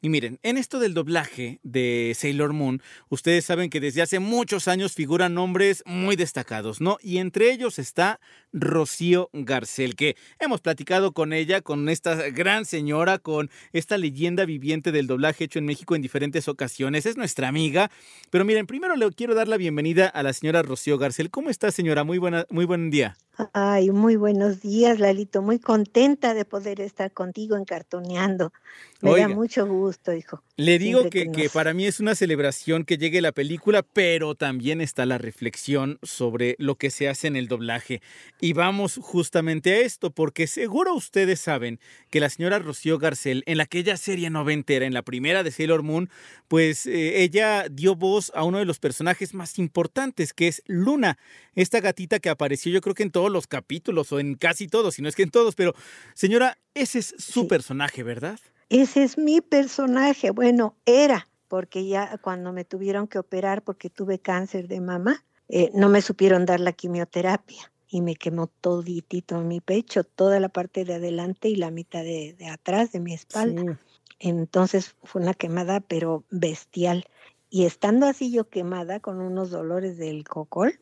Y 0.00 0.10
miren, 0.10 0.38
en 0.44 0.58
esto 0.58 0.78
del 0.78 0.94
doblaje 0.94 1.58
de 1.64 2.12
Sailor 2.16 2.52
Moon, 2.52 2.80
ustedes 3.08 3.44
saben 3.44 3.68
que 3.68 3.80
desde 3.80 4.00
hace 4.00 4.20
muchos 4.20 4.68
años 4.68 4.94
figuran 4.94 5.34
nombres 5.34 5.82
muy 5.86 6.14
destacados, 6.14 6.80
¿no? 6.80 6.98
Y 7.02 7.18
entre 7.18 7.50
ellos 7.50 7.80
está 7.80 8.20
Rocío 8.52 9.28
Garcel, 9.32 9.96
que 9.96 10.16
hemos 10.38 10.60
platicado 10.60 11.10
con 11.12 11.32
ella, 11.32 11.62
con 11.62 11.88
esta 11.88 12.14
gran 12.30 12.64
señora, 12.64 13.18
con 13.18 13.50
esta 13.72 13.98
leyenda 13.98 14.44
viviente 14.44 14.92
del 14.92 15.08
doblaje 15.08 15.44
hecho 15.44 15.58
en 15.58 15.66
México 15.66 15.96
en 15.96 16.02
diferentes 16.02 16.46
ocasiones. 16.46 17.04
Es 17.04 17.16
nuestra 17.16 17.48
amiga. 17.48 17.90
Pero 18.30 18.44
miren, 18.44 18.68
primero 18.68 18.94
le 18.94 19.10
quiero 19.10 19.34
dar 19.34 19.48
la 19.48 19.56
bienvenida 19.56 20.06
a 20.06 20.22
la 20.22 20.32
señora 20.32 20.62
Rocío 20.62 20.98
Garcel. 20.98 21.30
¿Cómo 21.30 21.50
está, 21.50 21.72
señora? 21.72 22.04
Muy, 22.04 22.18
buena, 22.18 22.46
muy 22.50 22.66
buen 22.66 22.90
día. 22.90 23.16
Ay, 23.52 23.90
muy 23.92 24.16
buenos 24.16 24.60
días, 24.60 24.98
Lalito. 24.98 25.42
Muy 25.42 25.60
contenta 25.60 26.34
de 26.34 26.44
poder 26.44 26.80
estar 26.80 27.12
contigo 27.12 27.56
en 27.56 27.64
Cartoneando. 27.64 28.52
Me 29.00 29.10
Oiga. 29.12 29.28
da 29.28 29.28
mucho 29.28 29.66
gusto, 29.66 30.12
hijo. 30.12 30.42
Le 30.58 30.80
digo 30.80 31.08
que, 31.08 31.48
para 31.52 31.72
mí 31.72 31.86
es 31.86 32.00
una 32.00 32.16
celebración 32.16 32.82
que 32.82 32.98
llegue 32.98 33.20
la 33.20 33.30
película, 33.30 33.84
pero 33.84 34.34
también 34.34 34.80
está 34.80 35.06
la 35.06 35.16
reflexión 35.16 36.00
sobre 36.02 36.56
lo 36.58 36.74
que 36.74 36.90
se 36.90 37.08
hace 37.08 37.28
en 37.28 37.36
el 37.36 37.46
doblaje. 37.46 38.02
Y 38.40 38.54
vamos 38.54 38.98
justamente 39.00 39.72
a 39.72 39.78
esto, 39.82 40.10
porque 40.10 40.48
seguro 40.48 40.94
ustedes 40.94 41.38
saben 41.38 41.78
que 42.10 42.18
la 42.18 42.28
señora 42.28 42.58
Rocío 42.58 42.98
Garcel, 42.98 43.44
en 43.46 43.60
aquella 43.60 43.96
serie 43.96 44.30
noventera, 44.30 44.84
en 44.84 44.94
la 44.94 45.02
primera 45.02 45.44
de 45.44 45.52
Sailor 45.52 45.84
Moon, 45.84 46.10
pues 46.48 46.86
eh, 46.86 47.22
ella 47.22 47.68
dio 47.70 47.94
voz 47.94 48.32
a 48.34 48.42
uno 48.42 48.58
de 48.58 48.64
los 48.64 48.80
personajes 48.80 49.34
más 49.34 49.60
importantes, 49.60 50.32
que 50.32 50.48
es 50.48 50.64
Luna, 50.66 51.18
esta 51.54 51.78
gatita 51.78 52.18
que 52.18 52.30
apareció 52.30 52.72
yo 52.72 52.80
creo 52.80 52.96
que 52.96 53.04
en 53.04 53.12
todos 53.12 53.30
los 53.30 53.46
capítulos, 53.46 54.10
o 54.10 54.18
en 54.18 54.34
casi 54.34 54.66
todos, 54.66 54.96
si 54.96 55.02
no 55.02 55.08
es 55.08 55.14
que 55.14 55.22
en 55.22 55.30
todos, 55.30 55.54
pero 55.54 55.76
señora, 56.14 56.58
ese 56.74 56.98
es 56.98 57.14
su 57.16 57.46
personaje, 57.46 58.02
¿verdad? 58.02 58.40
Ese 58.68 59.02
es 59.02 59.18
mi 59.18 59.40
personaje. 59.40 60.30
Bueno, 60.30 60.76
era, 60.84 61.28
porque 61.48 61.86
ya 61.86 62.18
cuando 62.18 62.52
me 62.52 62.64
tuvieron 62.64 63.08
que 63.08 63.18
operar 63.18 63.62
porque 63.62 63.90
tuve 63.90 64.18
cáncer 64.18 64.68
de 64.68 64.80
mama, 64.80 65.24
eh, 65.48 65.70
no 65.74 65.88
me 65.88 66.02
supieron 66.02 66.44
dar 66.44 66.60
la 66.60 66.72
quimioterapia 66.72 67.72
y 67.88 68.02
me 68.02 68.16
quemó 68.16 68.48
toditito 68.48 69.40
mi 69.40 69.60
pecho, 69.60 70.04
toda 70.04 70.40
la 70.40 70.50
parte 70.50 70.84
de 70.84 70.94
adelante 70.94 71.48
y 71.48 71.56
la 71.56 71.70
mitad 71.70 72.02
de, 72.02 72.34
de 72.38 72.46
atrás 72.48 72.92
de 72.92 73.00
mi 73.00 73.14
espalda. 73.14 73.78
Entonces 74.18 74.94
fue 75.04 75.22
una 75.22 75.32
quemada, 75.32 75.80
pero 75.80 76.24
bestial. 76.30 77.06
Y 77.48 77.64
estando 77.64 78.06
así 78.06 78.30
yo 78.30 78.48
quemada 78.50 79.00
con 79.00 79.20
unos 79.20 79.50
dolores 79.50 79.96
del 79.96 80.24
cocol, 80.24 80.78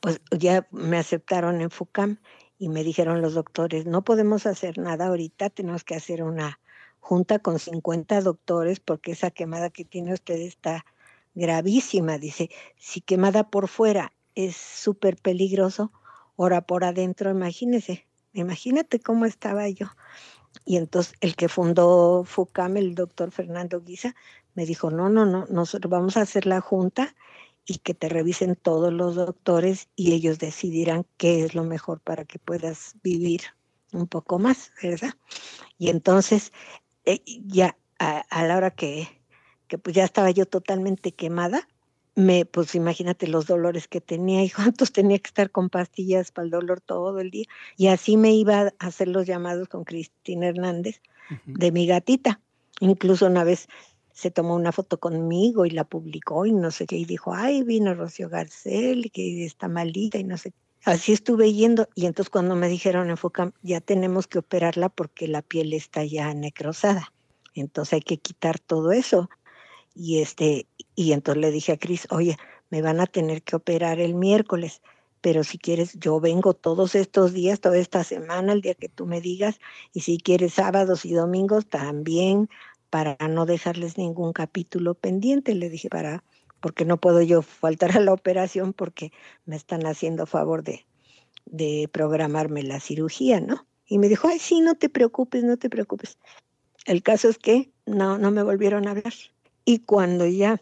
pues 0.00 0.20
ya 0.30 0.66
me 0.70 0.96
aceptaron 0.96 1.60
en 1.60 1.70
FUCAM 1.70 2.18
y 2.58 2.70
me 2.70 2.84
dijeron 2.84 3.20
los 3.20 3.34
doctores, 3.34 3.84
no 3.84 4.02
podemos 4.02 4.46
hacer 4.46 4.78
nada 4.78 5.08
ahorita, 5.08 5.50
tenemos 5.50 5.84
que 5.84 5.96
hacer 5.96 6.22
una 6.22 6.58
junta 7.04 7.38
con 7.38 7.58
50 7.58 8.22
doctores 8.22 8.80
porque 8.80 9.12
esa 9.12 9.30
quemada 9.30 9.68
que 9.68 9.84
tiene 9.84 10.14
usted 10.14 10.36
está 10.36 10.86
gravísima. 11.34 12.16
Dice, 12.16 12.48
si 12.78 13.02
quemada 13.02 13.50
por 13.50 13.68
fuera 13.68 14.14
es 14.34 14.56
súper 14.56 15.18
peligroso, 15.18 15.92
ahora 16.38 16.62
por 16.62 16.82
adentro, 16.82 17.30
imagínese, 17.30 18.06
imagínate 18.32 19.00
cómo 19.00 19.26
estaba 19.26 19.68
yo. 19.68 19.88
Y 20.64 20.78
entonces 20.78 21.12
el 21.20 21.36
que 21.36 21.50
fundó 21.50 22.24
FUCAM, 22.24 22.78
el 22.78 22.94
doctor 22.94 23.32
Fernando 23.32 23.82
Guisa, 23.82 24.14
me 24.54 24.64
dijo, 24.64 24.90
no, 24.90 25.10
no, 25.10 25.26
no, 25.26 25.44
nosotros 25.50 25.90
vamos 25.90 26.16
a 26.16 26.22
hacer 26.22 26.46
la 26.46 26.62
junta 26.62 27.14
y 27.66 27.78
que 27.78 27.92
te 27.92 28.08
revisen 28.08 28.56
todos 28.56 28.90
los 28.90 29.14
doctores 29.14 29.88
y 29.94 30.14
ellos 30.14 30.38
decidirán 30.38 31.04
qué 31.18 31.44
es 31.44 31.54
lo 31.54 31.64
mejor 31.64 32.00
para 32.00 32.24
que 32.24 32.38
puedas 32.38 32.94
vivir 33.02 33.42
un 33.92 34.06
poco 34.06 34.38
más, 34.38 34.72
¿verdad? 34.82 35.14
Y 35.78 35.90
entonces, 35.90 36.52
eh, 37.04 37.22
ya 37.46 37.76
a, 37.98 38.44
la 38.44 38.56
hora 38.56 38.70
que, 38.70 39.08
que 39.68 39.78
pues 39.78 39.94
ya 39.96 40.04
estaba 40.04 40.30
yo 40.30 40.46
totalmente 40.46 41.12
quemada, 41.12 41.68
me, 42.16 42.44
pues 42.44 42.74
imagínate 42.74 43.26
los 43.26 43.46
dolores 43.46 43.88
que 43.88 44.00
tenía 44.00 44.44
y 44.44 44.50
cuántos 44.50 44.92
tenía 44.92 45.18
que 45.18 45.28
estar 45.28 45.50
con 45.50 45.70
pastillas 45.70 46.30
para 46.30 46.46
el 46.46 46.50
dolor 46.50 46.80
todo 46.80 47.18
el 47.20 47.30
día. 47.30 47.46
Y 47.76 47.88
así 47.88 48.16
me 48.16 48.32
iba 48.32 48.60
a 48.60 48.72
hacer 48.78 49.08
los 49.08 49.26
llamados 49.26 49.68
con 49.68 49.84
Cristina 49.84 50.48
Hernández 50.48 51.00
de 51.46 51.72
mi 51.72 51.86
gatita. 51.86 52.40
Incluso 52.80 53.26
una 53.26 53.44
vez 53.44 53.68
se 54.12 54.30
tomó 54.30 54.54
una 54.54 54.72
foto 54.72 55.00
conmigo 55.00 55.66
y 55.66 55.70
la 55.70 55.84
publicó 55.84 56.46
y 56.46 56.52
no 56.52 56.70
sé 56.70 56.86
qué, 56.86 56.96
y 56.96 57.04
dijo, 57.04 57.34
ay, 57.34 57.62
vino 57.64 57.94
Rocío 57.94 58.28
Garcel, 58.28 59.10
que 59.10 59.44
está 59.44 59.68
malita 59.68 60.18
y 60.18 60.24
no 60.24 60.38
sé. 60.38 60.52
Así 60.84 61.12
estuve 61.12 61.52
yendo 61.52 61.88
y 61.94 62.04
entonces 62.04 62.30
cuando 62.30 62.56
me 62.56 62.68
dijeron 62.68 63.08
en 63.08 63.16
FUCAM, 63.16 63.52
ya 63.62 63.80
tenemos 63.80 64.26
que 64.26 64.38
operarla 64.38 64.90
porque 64.90 65.28
la 65.28 65.40
piel 65.40 65.72
está 65.72 66.04
ya 66.04 66.34
necrosada. 66.34 67.10
Entonces 67.54 67.94
hay 67.94 68.00
que 68.02 68.18
quitar 68.18 68.58
todo 68.58 68.92
eso. 68.92 69.30
Y 69.94 70.20
este, 70.20 70.66
y 70.94 71.12
entonces 71.12 71.40
le 71.40 71.50
dije 71.50 71.72
a 71.72 71.78
Cris, 71.78 72.06
oye, 72.10 72.36
me 72.68 72.82
van 72.82 73.00
a 73.00 73.06
tener 73.06 73.42
que 73.42 73.56
operar 73.56 73.98
el 73.98 74.14
miércoles, 74.14 74.82
pero 75.20 75.42
si 75.42 75.56
quieres, 75.56 75.94
yo 75.98 76.20
vengo 76.20 76.52
todos 76.52 76.94
estos 76.94 77.32
días, 77.32 77.60
toda 77.60 77.78
esta 77.78 78.04
semana, 78.04 78.52
el 78.52 78.60
día 78.60 78.74
que 78.74 78.90
tú 78.90 79.06
me 79.06 79.22
digas, 79.22 79.60
y 79.94 80.00
si 80.00 80.18
quieres 80.18 80.54
sábados 80.54 81.06
y 81.06 81.14
domingos 81.14 81.66
también, 81.66 82.50
para 82.90 83.16
no 83.28 83.46
dejarles 83.46 83.96
ningún 83.96 84.32
capítulo 84.34 84.94
pendiente, 84.94 85.54
le 85.54 85.70
dije, 85.70 85.88
para, 85.88 86.24
porque 86.64 86.86
no 86.86 86.96
puedo 86.96 87.20
yo 87.20 87.42
faltar 87.42 87.94
a 87.94 88.00
la 88.00 88.14
operación 88.14 88.72
porque 88.72 89.12
me 89.44 89.54
están 89.54 89.84
haciendo 89.84 90.24
favor 90.24 90.62
de, 90.62 90.86
de 91.44 91.90
programarme 91.92 92.62
la 92.62 92.80
cirugía, 92.80 93.38
¿no? 93.38 93.66
Y 93.86 93.98
me 93.98 94.08
dijo, 94.08 94.28
ay, 94.28 94.38
sí, 94.38 94.62
no 94.62 94.74
te 94.74 94.88
preocupes, 94.88 95.44
no 95.44 95.58
te 95.58 95.68
preocupes. 95.68 96.16
El 96.86 97.02
caso 97.02 97.28
es 97.28 97.36
que 97.36 97.70
no, 97.84 98.16
no 98.16 98.30
me 98.30 98.42
volvieron 98.42 98.88
a 98.88 98.92
hablar. 98.92 99.12
Y 99.66 99.80
cuando 99.80 100.26
ya 100.26 100.58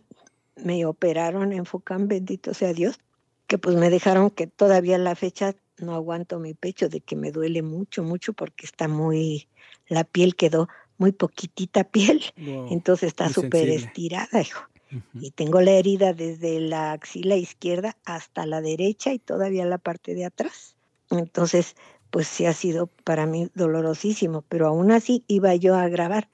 me 0.57 0.85
operaron 0.87 1.53
en 1.53 1.67
Focam, 1.67 2.09
bendito 2.09 2.53
sea 2.53 2.73
Dios, 2.73 2.99
que 3.47 3.57
pues 3.57 3.77
me 3.77 3.89
dejaron 3.89 4.31
que 4.31 4.49
todavía 4.49 4.99
la 4.99 5.15
fecha 5.15 5.55
no 5.79 5.95
aguanto 5.95 6.41
mi 6.41 6.53
pecho, 6.53 6.89
de 6.89 7.01
que 7.01 7.15
me 7.15 7.31
duele 7.31 7.63
mucho, 7.63 8.03
mucho, 8.03 8.33
porque 8.33 8.67
está 8.67 8.89
muy, 8.89 9.47
la 9.87 10.03
piel 10.03 10.35
quedó 10.35 10.69
muy 10.99 11.13
poquitita 11.13 11.85
piel, 11.85 12.25
entonces 12.37 13.07
está 13.07 13.29
súper 13.29 13.69
estirada, 13.69 14.41
hijo. 14.41 14.72
Y 15.15 15.31
tengo 15.31 15.61
la 15.61 15.73
herida 15.73 16.13
desde 16.13 16.61
la 16.61 16.93
axila 16.93 17.37
izquierda 17.37 17.97
hasta 18.05 18.45
la 18.47 18.61
derecha 18.61 19.13
y 19.13 19.19
todavía 19.19 19.65
la 19.65 19.79
parte 19.79 20.15
de 20.15 20.25
atrás. 20.25 20.77
Entonces, 21.11 21.77
pues 22.11 22.29
sí 22.29 22.45
ha 22.45 22.53
sido 22.53 22.89
para 23.05 23.27
mí 23.27 23.49
dolorosísimo, 23.55 24.43
pero 24.49 24.67
aún 24.67 24.93
así 24.93 25.25
iba 25.29 25.55
yo 25.55 25.77
a 25.77 25.89
grabar. 25.89 26.29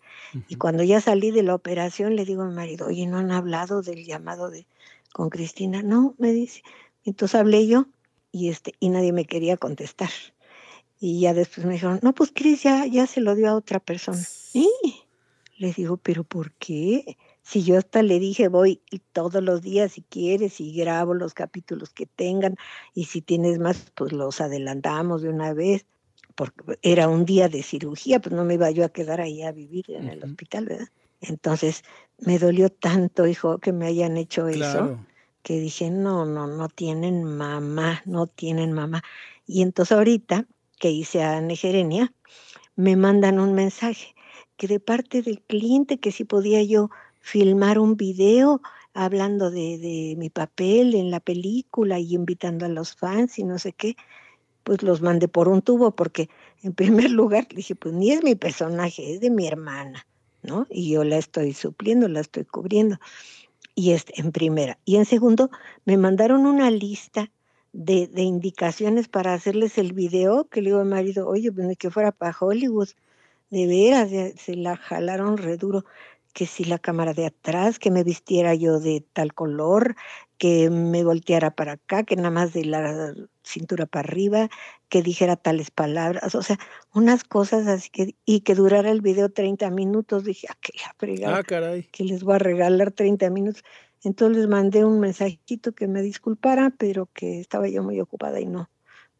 Y 0.48 0.56
cuando 0.56 0.82
ya 0.82 1.00
salí 1.00 1.30
de 1.30 1.42
la 1.42 1.54
operación, 1.54 2.16
le 2.16 2.24
digo 2.24 2.42
a 2.42 2.48
mi 2.48 2.54
marido, 2.54 2.86
oye, 2.86 3.06
¿no 3.06 3.18
han 3.18 3.30
hablado 3.30 3.80
del 3.82 4.04
llamado 4.04 4.50
de 4.50 4.66
con 5.12 5.30
Cristina? 5.30 5.82
No, 5.82 6.14
me 6.18 6.32
dice. 6.32 6.62
Entonces 7.04 7.40
hablé 7.40 7.66
yo 7.66 7.86
y, 8.32 8.48
este, 8.48 8.74
y 8.80 8.88
nadie 8.88 9.12
me 9.12 9.24
quería 9.24 9.56
contestar. 9.56 10.10
Y 11.00 11.20
ya 11.20 11.32
después 11.32 11.64
me 11.64 11.74
dijeron, 11.74 12.00
no, 12.02 12.12
pues 12.12 12.32
Cris 12.34 12.64
ya, 12.64 12.84
ya 12.86 13.06
se 13.06 13.20
lo 13.20 13.34
dio 13.34 13.48
a 13.48 13.54
otra 13.54 13.78
persona. 13.78 14.22
Y 14.52 14.68
les 15.56 15.76
digo, 15.76 15.96
pero 15.96 16.24
¿por 16.24 16.52
qué? 16.52 17.16
Si 17.48 17.62
yo 17.62 17.78
hasta 17.78 18.02
le 18.02 18.18
dije, 18.18 18.48
voy 18.48 18.82
todos 19.12 19.42
los 19.42 19.62
días 19.62 19.92
si 19.92 20.02
quieres 20.02 20.60
y 20.60 20.74
grabo 20.74 21.14
los 21.14 21.32
capítulos 21.32 21.88
que 21.88 22.04
tengan 22.04 22.56
y 22.92 23.06
si 23.06 23.22
tienes 23.22 23.58
más, 23.58 23.90
pues 23.94 24.12
los 24.12 24.42
adelantamos 24.42 25.22
de 25.22 25.30
una 25.30 25.54
vez, 25.54 25.86
porque 26.34 26.78
era 26.82 27.08
un 27.08 27.24
día 27.24 27.48
de 27.48 27.62
cirugía, 27.62 28.20
pues 28.20 28.34
no 28.34 28.44
me 28.44 28.52
iba 28.52 28.70
yo 28.70 28.84
a 28.84 28.90
quedar 28.90 29.22
ahí 29.22 29.42
a 29.44 29.52
vivir 29.52 29.86
en 29.88 30.10
el 30.10 30.22
hospital, 30.22 30.66
¿verdad? 30.66 30.88
Entonces 31.22 31.84
me 32.18 32.38
dolió 32.38 32.68
tanto, 32.68 33.26
hijo, 33.26 33.56
que 33.56 33.72
me 33.72 33.86
hayan 33.86 34.18
hecho 34.18 34.46
eso, 34.46 34.98
que 35.42 35.58
dije, 35.58 35.90
no, 35.90 36.26
no, 36.26 36.48
no 36.48 36.68
tienen 36.68 37.24
mamá, 37.24 38.02
no 38.04 38.26
tienen 38.26 38.74
mamá. 38.74 39.02
Y 39.46 39.62
entonces 39.62 39.96
ahorita 39.96 40.44
que 40.78 40.90
hice 40.90 41.22
a 41.22 41.40
Negerenia, 41.40 42.12
me 42.76 42.94
mandan 42.94 43.40
un 43.40 43.54
mensaje 43.54 44.14
que 44.58 44.66
de 44.66 44.80
parte 44.80 45.22
del 45.22 45.40
cliente 45.40 45.98
que 45.98 46.12
si 46.12 46.24
podía 46.24 46.62
yo 46.62 46.90
filmar 47.28 47.78
un 47.78 47.96
video 47.96 48.62
hablando 48.94 49.50
de, 49.50 49.76
de, 49.76 50.14
mi 50.16 50.30
papel 50.30 50.94
en 50.94 51.10
la 51.10 51.20
película 51.20 51.98
y 51.98 52.14
invitando 52.14 52.64
a 52.64 52.70
los 52.70 52.96
fans 52.96 53.38
y 53.38 53.44
no 53.44 53.58
sé 53.58 53.74
qué, 53.74 53.96
pues 54.64 54.82
los 54.82 55.02
mandé 55.02 55.28
por 55.28 55.46
un 55.46 55.60
tubo 55.60 55.90
porque 55.90 56.30
en 56.62 56.72
primer 56.80 57.10
lugar 57.10 57.46
dije, 57.48 57.74
pues 57.74 57.94
ni 57.94 58.12
es 58.12 58.24
mi 58.24 58.34
personaje, 58.34 59.12
es 59.12 59.20
de 59.20 59.28
mi 59.30 59.46
hermana, 59.46 60.06
¿no? 60.42 60.66
Y 60.70 60.90
yo 60.90 61.04
la 61.04 61.18
estoy 61.18 61.52
supliendo, 61.52 62.08
la 62.08 62.20
estoy 62.20 62.46
cubriendo. 62.46 62.96
Y 63.74 63.92
este, 63.92 64.18
en 64.18 64.32
primera. 64.32 64.78
Y 64.86 64.96
en 64.96 65.04
segundo, 65.04 65.50
me 65.84 65.98
mandaron 65.98 66.46
una 66.46 66.70
lista 66.70 67.30
de, 67.74 68.06
de, 68.06 68.22
indicaciones 68.22 69.06
para 69.06 69.34
hacerles 69.34 69.76
el 69.76 69.92
video, 69.92 70.48
que 70.48 70.62
le 70.62 70.70
digo 70.70 70.80
al 70.80 70.86
marido, 70.86 71.28
oye, 71.28 71.52
pues 71.52 71.76
que 71.76 71.90
fuera 71.90 72.10
para 72.10 72.34
Hollywood, 72.40 72.88
de 73.50 73.66
veras, 73.66 74.10
se 74.40 74.56
la 74.56 74.76
jalaron 74.76 75.36
re 75.36 75.56
duro, 75.56 75.84
que 76.38 76.46
si 76.46 76.62
la 76.62 76.78
cámara 76.78 77.14
de 77.14 77.26
atrás, 77.26 77.80
que 77.80 77.90
me 77.90 78.04
vistiera 78.04 78.54
yo 78.54 78.78
de 78.78 79.04
tal 79.12 79.34
color, 79.34 79.96
que 80.36 80.70
me 80.70 81.02
volteara 81.02 81.50
para 81.50 81.72
acá, 81.72 82.04
que 82.04 82.14
nada 82.14 82.30
más 82.30 82.52
de 82.52 82.64
la 82.64 83.12
cintura 83.42 83.86
para 83.86 84.08
arriba, 84.08 84.48
que 84.88 85.02
dijera 85.02 85.34
tales 85.34 85.72
palabras, 85.72 86.36
o 86.36 86.42
sea, 86.44 86.56
unas 86.94 87.24
cosas 87.24 87.66
así 87.66 87.90
que, 87.90 88.14
y 88.24 88.42
que 88.42 88.54
durara 88.54 88.92
el 88.92 89.00
video 89.00 89.30
30 89.30 89.68
minutos, 89.70 90.22
dije, 90.22 90.46
ah, 90.48 90.56
que 90.60 90.74
la 90.78 90.94
fregada, 90.96 91.38
ah, 91.38 91.42
caray. 91.42 91.88
que 91.90 92.04
les 92.04 92.22
voy 92.22 92.36
a 92.36 92.38
regalar 92.38 92.92
30 92.92 93.30
minutos. 93.30 93.64
Entonces 94.04 94.36
les 94.36 94.46
mandé 94.46 94.84
un 94.84 95.00
mensajito 95.00 95.72
que 95.72 95.88
me 95.88 96.02
disculpara, 96.02 96.72
pero 96.78 97.06
que 97.12 97.40
estaba 97.40 97.66
yo 97.66 97.82
muy 97.82 98.00
ocupada 98.00 98.38
y 98.38 98.46
no, 98.46 98.70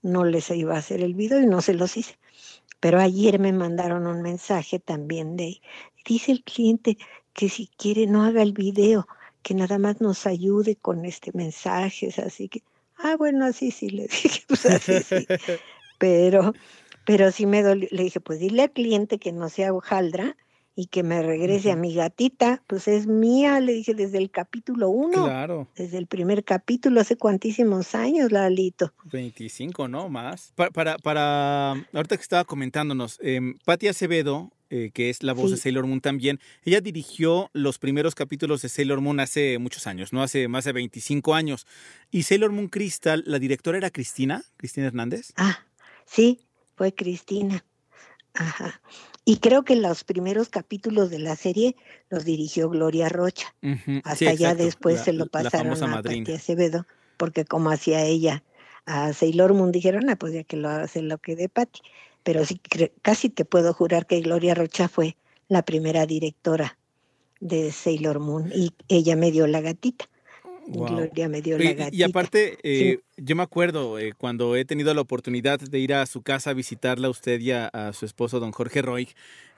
no 0.03 0.25
les 0.25 0.49
iba 0.51 0.77
a 0.77 0.79
hacer 0.79 1.01
el 1.01 1.15
video 1.15 1.41
y 1.41 1.47
no 1.47 1.63
se 1.63 1.75
los 1.75 1.97
hice. 1.97 2.17
Pero 2.81 3.01
ayer 3.01 3.39
me 3.39 3.53
mandaron 3.53 4.07
un 4.07 4.23
mensaje 4.23 4.79
también 4.79 5.37
de, 5.37 5.61
dice 6.05 6.33
el 6.33 6.45
cliente 6.45 6.97
que 7.33 7.49
si 7.49 7.69
quiere 7.77 8.07
no 8.07 8.25
haga 8.25 8.43
el 8.43 8.53
video, 8.53 9.07
que 9.43 9.55
nada 9.55 9.79
más 9.79 10.01
nos 10.01 10.27
ayude 10.27 10.77
con 10.77 11.05
este 11.05 11.31
mensaje, 11.33 12.13
así 12.25 12.49
que, 12.49 12.63
ah, 12.97 13.17
bueno, 13.17 13.47
así 13.47 13.71
sí, 13.71 13.91
le 13.91 14.03
dije, 14.09 14.43
pues 14.47 14.67
así 14.67 15.03
sí. 15.03 15.27
Pero, 15.99 16.53
pero 17.05 17.33
sí 17.33 17.45
me 17.45 17.65
dolió, 17.65 17.89
le 17.91 18.05
dije, 18.05 18.21
pues 18.21 18.39
dile 18.39 18.63
al 18.63 18.71
cliente 18.71 19.19
que 19.19 19.33
no 19.33 19.49
sea 19.49 19.73
hojaldra, 19.73 20.37
y 20.79 20.87
que 20.87 21.03
me 21.03 21.25
regrese 21.25 21.73
a 21.73 21.77
mi 21.77 21.93
gatita, 21.93 22.63
pues 22.69 22.87
es 22.87 23.09
mía, 23.09 23.59
le 23.59 23.73
dije 23.73 23.95
desde 23.95 24.19
el 24.19 24.31
capítulo 24.31 24.91
uno. 24.91 25.25
Claro. 25.25 25.67
Desde 25.75 25.99
el 25.99 26.07
primer 26.07 26.45
capítulo, 26.45 27.01
hace 27.01 27.17
cuantísimos 27.17 27.97
años, 27.97 28.31
Lalito. 28.31 28.93
25, 29.11 29.89
¿no? 29.89 30.09
Más. 30.09 30.53
Para, 30.55 30.71
para, 30.71 30.97
para 30.99 31.73
ahorita 31.73 32.17
que 32.17 32.23
estaba 32.23 32.45
comentándonos, 32.45 33.19
eh, 33.25 33.41
Patti 33.65 33.89
Acevedo, 33.89 34.53
eh, 34.71 34.93
que 34.95 35.11
es 35.11 35.25
la 35.25 35.33
voz 35.33 35.51
de 35.51 35.57
Sailor 35.57 35.85
Moon 35.85 36.01
también, 36.01 36.39
ella 36.65 36.81
dirigió 36.81 37.51
los 37.55 37.81
primeros 37.81 38.15
capítulos 38.15 38.63
de 38.63 38.69
Sailor 38.69 39.01
Moon 39.01 39.19
hace 39.19 39.59
muchos 39.59 39.89
años, 39.89 40.13
¿no? 40.13 40.23
Hace 40.23 40.47
más 40.47 40.65
de 40.65 40.75
25 40.75 41.35
años. 41.35 41.67
Y 42.13 42.23
Sailor 42.23 42.53
Moon 42.53 42.69
Crystal, 42.69 43.25
la 43.27 43.41
directora 43.41 43.79
era 43.79 43.91
Cristina, 43.91 44.45
Cristina 44.57 44.87
Hernández. 44.87 45.33
Ah, 45.35 45.59
sí, 46.07 46.47
fue 46.77 46.95
Cristina. 46.95 47.65
Ajá. 48.35 48.81
Y 49.29 49.41
creo 49.41 49.63
que 49.63 49.77
los 49.77 50.05
primeros 50.05 50.49
capítulos 50.49 51.11
de 51.11 51.19
la 51.19 51.37
serie 51.37 51.77
los 52.09 52.25
dirigió 52.25 52.71
Gloria 52.71 53.11
Rocha. 53.11 53.55
Hasta 54.03 54.33
ya 54.33 54.55
después 54.55 55.03
se 55.03 55.13
lo 55.13 55.27
pasaron 55.27 55.83
a 55.83 56.03
Pati 56.03 56.33
Acevedo, 56.33 56.87
porque 57.19 57.45
como 57.45 57.71
hacía 57.71 58.07
ella 58.07 58.43
a 58.87 59.13
Sailor 59.13 59.53
Moon, 59.53 59.71
dijeron, 59.71 60.09
ah, 60.09 60.17
pues 60.17 60.33
ya 60.33 60.45
que 60.45 60.57
lo 60.57 60.71
hace 60.71 61.03
lo 61.03 61.19
que 61.19 61.37
de 61.37 61.51
Patti. 61.51 61.81
Pero 62.23 62.47
sí, 62.47 62.59
casi 63.03 63.29
te 63.29 63.45
puedo 63.45 63.75
jurar 63.75 64.07
que 64.07 64.19
Gloria 64.23 64.55
Rocha 64.55 64.89
fue 64.89 65.15
la 65.49 65.61
primera 65.61 66.07
directora 66.07 66.79
de 67.39 67.71
Sailor 67.71 68.21
Moon 68.21 68.51
y 68.55 68.73
ella 68.89 69.15
me 69.15 69.31
dio 69.31 69.47
la 69.47 69.61
gatita. 69.61 70.09
Gloria 70.71 71.29
me 71.29 71.41
dio 71.41 71.59
la 71.59 71.73
gatita. 71.73 71.97
Y, 71.97 72.03
aparte, 72.03 72.59
eh, 72.63 73.01
yo 73.17 73.37
me 73.37 73.43
acuerdo 73.43 73.99
eh, 73.99 74.13
cuando 74.17 74.55
he 74.57 74.65
tenido 74.65 74.93
la 74.93 75.01
oportunidad 75.01 75.59
de 75.59 75.79
ir 75.79 75.95
a 75.95 76.05
su 76.07 76.23
casa 76.23 76.51
a 76.51 76.55
visitarla 76.55 77.09
usted 77.09 77.41
y 77.41 77.53
a, 77.53 77.93
su 77.93 78.05
esposo, 78.05 78.39
don 78.41 78.53
Jorge 78.53 78.83
Roy. 78.83 79.09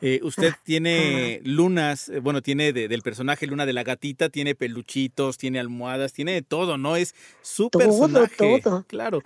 Eh, 0.00 0.20
usted 0.22 0.52
ah, 0.54 0.60
tiene 0.64 1.40
lunas, 1.44 2.10
bueno, 2.22 2.42
tiene 2.42 2.72
del 2.72 3.02
personaje 3.02 3.46
Luna 3.46 3.66
de 3.66 3.72
la 3.72 3.82
gatita, 3.82 4.28
tiene 4.28 4.54
peluchitos, 4.54 5.36
tiene 5.36 5.58
almohadas, 5.60 6.12
tiene 6.12 6.32
de 6.32 6.42
todo, 6.42 6.78
¿no? 6.78 6.96
Es 6.96 7.14
su 7.42 7.68
todo, 7.68 7.82
personaje. 7.82 8.60
Todo. 8.62 8.84
Claro. 8.88 9.22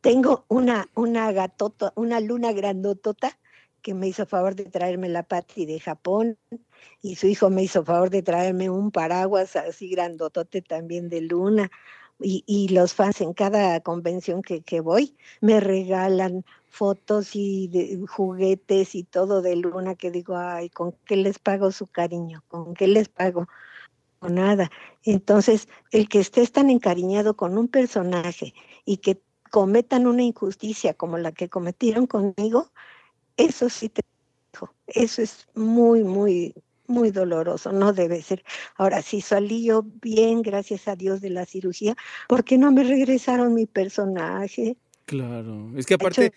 Tengo 0.00 0.44
una, 0.48 0.88
una 0.94 1.32
gatota, 1.32 1.92
una 1.96 2.20
luna 2.20 2.52
grandotota 2.52 3.36
que 3.86 3.94
me 3.94 4.08
hizo 4.08 4.26
favor 4.26 4.56
de 4.56 4.64
traerme 4.64 5.08
la 5.08 5.22
Patty 5.22 5.64
de 5.64 5.78
Japón 5.78 6.36
y 7.02 7.14
su 7.14 7.28
hijo 7.28 7.50
me 7.50 7.62
hizo 7.62 7.84
favor 7.84 8.10
de 8.10 8.20
traerme 8.20 8.68
un 8.68 8.90
paraguas 8.90 9.54
así 9.54 9.88
grandotote 9.88 10.60
también 10.60 11.08
de 11.08 11.20
luna. 11.20 11.70
Y, 12.18 12.42
y 12.48 12.70
los 12.70 12.94
fans 12.94 13.20
en 13.20 13.32
cada 13.32 13.78
convención 13.78 14.42
que, 14.42 14.62
que 14.62 14.80
voy 14.80 15.16
me 15.40 15.60
regalan 15.60 16.44
fotos 16.68 17.36
y 17.36 17.70
juguetes 18.08 18.96
y 18.96 19.04
todo 19.04 19.40
de 19.40 19.54
luna 19.54 19.94
que 19.94 20.10
digo, 20.10 20.36
ay, 20.36 20.68
¿con 20.68 20.90
qué 21.04 21.14
les 21.14 21.38
pago 21.38 21.70
su 21.70 21.86
cariño? 21.86 22.42
¿Con 22.48 22.74
qué 22.74 22.88
les 22.88 23.08
pago? 23.08 23.46
Nada. 24.20 24.68
Entonces, 25.04 25.68
el 25.92 26.08
que 26.08 26.18
estés 26.18 26.50
tan 26.50 26.70
encariñado 26.70 27.36
con 27.36 27.56
un 27.56 27.68
personaje 27.68 28.52
y 28.84 28.96
que 28.96 29.22
cometan 29.52 30.08
una 30.08 30.24
injusticia 30.24 30.92
como 30.94 31.18
la 31.18 31.30
que 31.30 31.48
cometieron 31.48 32.08
conmigo, 32.08 32.72
eso 33.36 33.68
sí 33.68 33.88
te 33.88 34.02
digo, 34.52 34.74
eso 34.86 35.22
es 35.22 35.46
muy, 35.54 36.04
muy, 36.04 36.54
muy 36.86 37.10
doloroso, 37.10 37.72
no 37.72 37.92
debe 37.92 38.22
ser. 38.22 38.44
Ahora, 38.76 39.02
si 39.02 39.20
salí 39.20 39.64
yo 39.64 39.82
bien, 39.84 40.42
gracias 40.42 40.88
a 40.88 40.96
Dios, 40.96 41.20
de 41.20 41.30
la 41.30 41.46
cirugía, 41.46 41.96
¿por 42.28 42.44
qué 42.44 42.58
no 42.58 42.72
me 42.72 42.84
regresaron 42.84 43.54
mi 43.54 43.66
personaje? 43.66 44.76
Claro, 45.06 45.70
es 45.76 45.86
que 45.86 45.94
aparte 45.94 46.32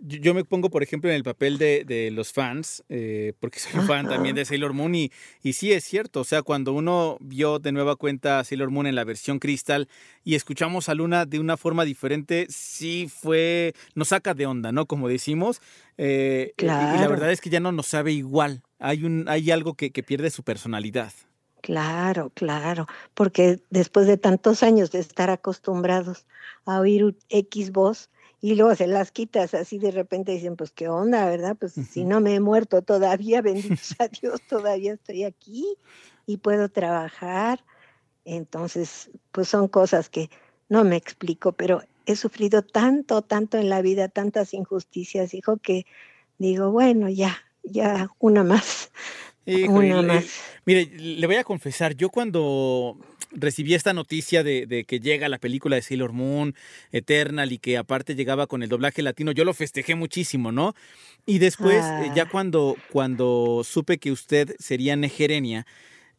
yo, 0.00 0.32
me 0.32 0.42
pongo, 0.42 0.70
por 0.70 0.82
ejemplo, 0.82 1.10
en 1.10 1.16
el 1.16 1.22
papel 1.22 1.58
de, 1.58 1.84
de 1.84 2.10
los 2.10 2.32
fans, 2.32 2.82
eh, 2.88 3.34
porque 3.38 3.58
soy 3.58 3.82
fan 3.82 4.08
también 4.08 4.34
de 4.34 4.46
Sailor 4.46 4.72
Moon 4.72 4.94
y, 4.94 5.12
y 5.42 5.52
sí 5.52 5.72
es 5.72 5.84
cierto, 5.84 6.22
o 6.22 6.24
sea, 6.24 6.40
cuando 6.40 6.72
uno 6.72 7.18
vio 7.20 7.58
de 7.58 7.70
nueva 7.70 7.96
cuenta 7.96 8.42
Sailor 8.44 8.70
Moon 8.70 8.86
en 8.86 8.94
la 8.94 9.04
versión 9.04 9.38
cristal 9.38 9.90
y 10.24 10.36
escuchamos 10.36 10.88
a 10.88 10.94
Luna 10.94 11.26
de 11.26 11.38
una 11.38 11.58
forma 11.58 11.84
diferente, 11.84 12.46
sí 12.48 13.10
fue, 13.14 13.74
nos 13.94 14.08
saca 14.08 14.32
de 14.32 14.46
onda, 14.46 14.72
¿no? 14.72 14.86
Como 14.86 15.06
decimos, 15.08 15.60
eh, 15.98 16.54
claro. 16.56 16.96
y 16.96 17.00
la 17.02 17.08
verdad 17.08 17.30
es 17.30 17.42
que 17.42 17.50
ya 17.50 17.60
no 17.60 17.72
nos 17.72 17.88
sabe 17.88 18.12
igual, 18.12 18.62
hay, 18.78 19.04
un, 19.04 19.26
hay 19.28 19.50
algo 19.50 19.74
que, 19.74 19.90
que 19.90 20.02
pierde 20.02 20.30
su 20.30 20.42
personalidad. 20.42 21.12
Claro, 21.68 22.30
claro, 22.30 22.86
porque 23.12 23.60
después 23.68 24.06
de 24.06 24.16
tantos 24.16 24.62
años 24.62 24.90
de 24.90 25.00
estar 25.00 25.28
acostumbrados 25.28 26.26
a 26.64 26.80
oír 26.80 27.14
X 27.28 27.72
voz 27.72 28.08
y 28.40 28.54
luego 28.54 28.74
se 28.74 28.86
las 28.86 29.12
quitas 29.12 29.52
así 29.52 29.78
de 29.78 29.90
repente 29.90 30.32
dicen, 30.32 30.56
pues 30.56 30.70
qué 30.70 30.88
onda, 30.88 31.26
¿verdad? 31.26 31.58
Pues 31.60 31.76
uh 31.76 31.82
-huh. 31.82 31.86
si 31.86 32.04
no 32.06 32.22
me 32.22 32.34
he 32.34 32.40
muerto 32.40 32.80
todavía, 32.80 33.42
bendito 33.76 33.76
sea 33.76 34.08
Dios, 34.08 34.40
todavía 34.48 34.94
estoy 34.94 35.24
aquí 35.24 35.66
y 36.24 36.38
puedo 36.38 36.70
trabajar. 36.70 37.62
Entonces, 38.24 39.10
pues 39.30 39.48
son 39.50 39.68
cosas 39.68 40.08
que 40.08 40.30
no 40.70 40.84
me 40.84 40.96
explico, 40.96 41.52
pero 41.52 41.82
he 42.06 42.16
sufrido 42.16 42.62
tanto, 42.62 43.20
tanto 43.20 43.58
en 43.58 43.68
la 43.68 43.82
vida, 43.82 44.08
tantas 44.08 44.54
injusticias, 44.54 45.34
hijo, 45.34 45.58
que 45.58 45.84
digo, 46.38 46.70
bueno, 46.70 47.10
ya, 47.10 47.36
ya, 47.62 48.10
una 48.20 48.42
más. 48.42 48.90
Híjole, 49.48 49.92
una 49.92 50.02
más. 50.02 50.24
Mire, 50.64 50.86
le 50.96 51.26
voy 51.26 51.36
a 51.36 51.44
confesar, 51.44 51.96
yo 51.96 52.10
cuando 52.10 52.96
recibí 53.30 53.74
esta 53.74 53.92
noticia 53.92 54.42
de, 54.42 54.66
de, 54.66 54.84
que 54.84 55.00
llega 55.00 55.28
la 55.28 55.38
película 55.38 55.76
de 55.76 55.82
Sailor 55.82 56.12
Moon, 56.12 56.54
Eternal, 56.92 57.52
y 57.52 57.58
que 57.58 57.76
aparte 57.76 58.14
llegaba 58.14 58.46
con 58.46 58.62
el 58.62 58.68
doblaje 58.68 59.02
latino, 59.02 59.32
yo 59.32 59.44
lo 59.44 59.54
festejé 59.54 59.94
muchísimo, 59.94 60.52
¿no? 60.52 60.74
Y 61.26 61.38
después, 61.38 61.82
ah. 61.82 62.12
ya 62.14 62.26
cuando, 62.26 62.76
cuando 62.90 63.62
supe 63.64 63.98
que 63.98 64.12
usted 64.12 64.54
sería 64.58 64.96
Negerenia, 64.96 65.66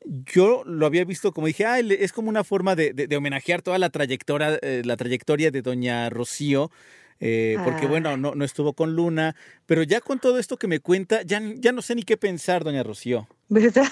yo 0.06 0.64
lo 0.66 0.86
había 0.86 1.04
visto 1.04 1.34
como 1.34 1.48
dije, 1.48 1.66
ah, 1.66 1.80
es 1.80 2.14
como 2.14 2.30
una 2.30 2.44
forma 2.44 2.76
de, 2.76 2.94
de, 2.94 3.08
de 3.08 3.18
homenajear 3.18 3.62
toda 3.62 3.78
la 3.78 3.90
trayectoria, 3.90 4.58
eh, 4.62 4.82
la 4.86 4.98
trayectoria 4.98 5.52
de 5.52 5.62
Doña 5.62 6.10
Rocío. 6.10 6.72
Eh, 7.20 7.58
porque 7.66 7.86
Ah. 7.86 7.90
bueno, 7.90 8.18
no, 8.18 8.34
no 8.36 8.46
estuvo 8.46 8.74
con 8.74 8.96
Luna, 8.96 9.36
pero 9.66 9.84
ya 9.84 10.00
con 10.02 10.20
todo 10.20 10.40
esto 10.40 10.58
que 10.58 10.68
me 10.68 10.80
cuenta, 10.80 11.22
ya, 11.24 11.42
ya 11.58 11.72
no 11.72 11.82
sé 11.82 11.96
ni 11.96 12.04
qué 12.04 12.16
pensar, 12.18 12.64
doña 12.64 12.84
Rocío. 12.84 13.28
¿Verdad? 13.50 13.88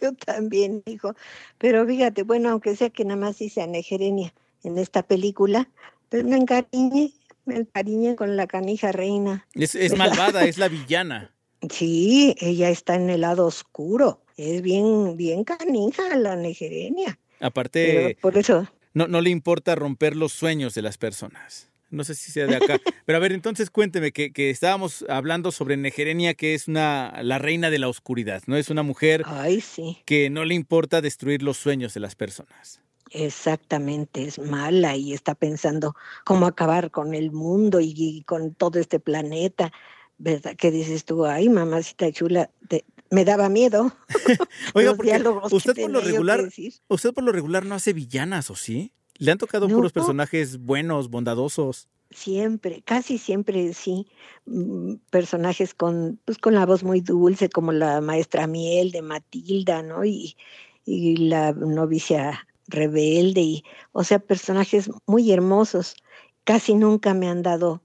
Yo 0.00 0.12
también, 0.14 0.82
hijo. 0.86 1.14
Pero 1.58 1.86
fíjate, 1.86 2.22
bueno, 2.24 2.50
aunque 2.50 2.74
sea 2.74 2.90
que 2.90 3.04
nada 3.04 3.20
más 3.20 3.40
hice 3.40 3.62
a 3.62 3.66
Negerenia 3.66 4.34
en 4.64 4.78
esta 4.78 5.02
película, 5.02 5.68
pues 6.08 6.24
me 6.24 6.36
encariñé, 6.36 7.12
me 7.44 7.56
encariñé 7.56 8.16
con 8.16 8.36
la 8.36 8.46
canija 8.46 8.92
reina. 8.92 9.46
Es, 9.54 9.74
es 9.74 9.96
malvada, 9.96 10.44
es 10.44 10.58
la 10.58 10.68
villana. 10.68 11.30
Sí, 11.70 12.34
ella 12.40 12.70
está 12.70 12.94
en 12.96 13.08
el 13.10 13.20
lado 13.22 13.46
oscuro. 13.46 14.20
Es 14.36 14.62
bien, 14.62 15.16
bien 15.16 15.44
canija 15.44 16.16
la 16.16 16.34
Negerenia. 16.34 17.18
Aparte, 17.40 18.16
por 18.20 18.36
eso. 18.36 18.66
No, 18.94 19.06
no 19.06 19.20
le 19.20 19.30
importa 19.30 19.74
romper 19.74 20.16
los 20.16 20.32
sueños 20.32 20.74
de 20.74 20.82
las 20.82 20.98
personas. 20.98 21.70
No 21.90 22.04
sé 22.04 22.14
si 22.14 22.32
sea 22.32 22.46
de 22.46 22.56
acá. 22.56 22.78
Pero 23.06 23.16
a 23.16 23.20
ver, 23.20 23.32
entonces 23.32 23.70
cuénteme 23.70 24.12
que, 24.12 24.32
que, 24.32 24.50
estábamos 24.50 25.04
hablando 25.08 25.52
sobre 25.52 25.76
Negerenia, 25.76 26.34
que 26.34 26.54
es 26.54 26.68
una 26.68 27.22
la 27.22 27.38
reina 27.38 27.70
de 27.70 27.78
la 27.78 27.88
oscuridad, 27.88 28.42
¿no? 28.46 28.56
Es 28.56 28.70
una 28.70 28.82
mujer 28.82 29.22
Ay, 29.26 29.60
sí. 29.60 29.98
que 30.04 30.30
no 30.30 30.44
le 30.44 30.54
importa 30.54 31.00
destruir 31.00 31.42
los 31.42 31.56
sueños 31.56 31.94
de 31.94 32.00
las 32.00 32.14
personas. 32.14 32.80
Exactamente, 33.10 34.24
es 34.24 34.38
mala 34.40 34.96
y 34.96 35.12
está 35.12 35.34
pensando 35.34 35.94
cómo 36.24 36.46
acabar 36.46 36.90
con 36.90 37.14
el 37.14 37.30
mundo 37.30 37.78
y, 37.80 37.94
y 37.96 38.22
con 38.24 38.54
todo 38.54 38.78
este 38.80 38.98
planeta. 38.98 39.72
¿Verdad? 40.16 40.54
Que 40.54 40.70
dices 40.70 41.04
tú, 41.04 41.26
ay, 41.26 41.48
mamacita 41.48 42.10
chula, 42.12 42.48
te, 42.68 42.84
me 43.14 43.24
daba 43.24 43.48
miedo. 43.48 43.92
Oiga, 44.74 44.94
porque 44.96 45.22
usted 45.52 45.74
por 45.74 45.90
lo 45.90 46.00
regular, 46.00 46.48
usted 46.88 47.12
por 47.12 47.24
lo 47.24 47.32
regular 47.32 47.64
no 47.64 47.74
hace 47.74 47.92
villanas, 47.92 48.50
¿o 48.50 48.56
sí? 48.56 48.92
¿Le 49.18 49.30
han 49.32 49.38
tocado 49.38 49.68
no, 49.68 49.76
puros 49.76 49.92
personajes 49.92 50.58
buenos, 50.58 51.08
bondadosos? 51.08 51.88
Siempre, 52.10 52.82
casi 52.84 53.18
siempre 53.18 53.72
sí. 53.74 54.06
Mm, 54.46 54.94
personajes 55.10 55.74
con, 55.74 56.20
pues, 56.24 56.38
con 56.38 56.54
la 56.54 56.66
voz 56.66 56.82
muy 56.82 57.00
dulce, 57.00 57.48
como 57.48 57.72
la 57.72 58.00
maestra 58.00 58.46
Miel 58.46 58.90
de 58.90 59.02
Matilda, 59.02 59.82
¿no? 59.82 60.04
Y, 60.04 60.36
y 60.84 61.16
la 61.16 61.52
novicia 61.52 62.46
rebelde, 62.66 63.40
y, 63.40 63.64
o 63.92 64.04
sea, 64.04 64.18
personajes 64.18 64.90
muy 65.06 65.32
hermosos. 65.32 65.96
Casi 66.44 66.74
nunca 66.74 67.14
me 67.14 67.28
han 67.28 67.42
dado 67.42 67.82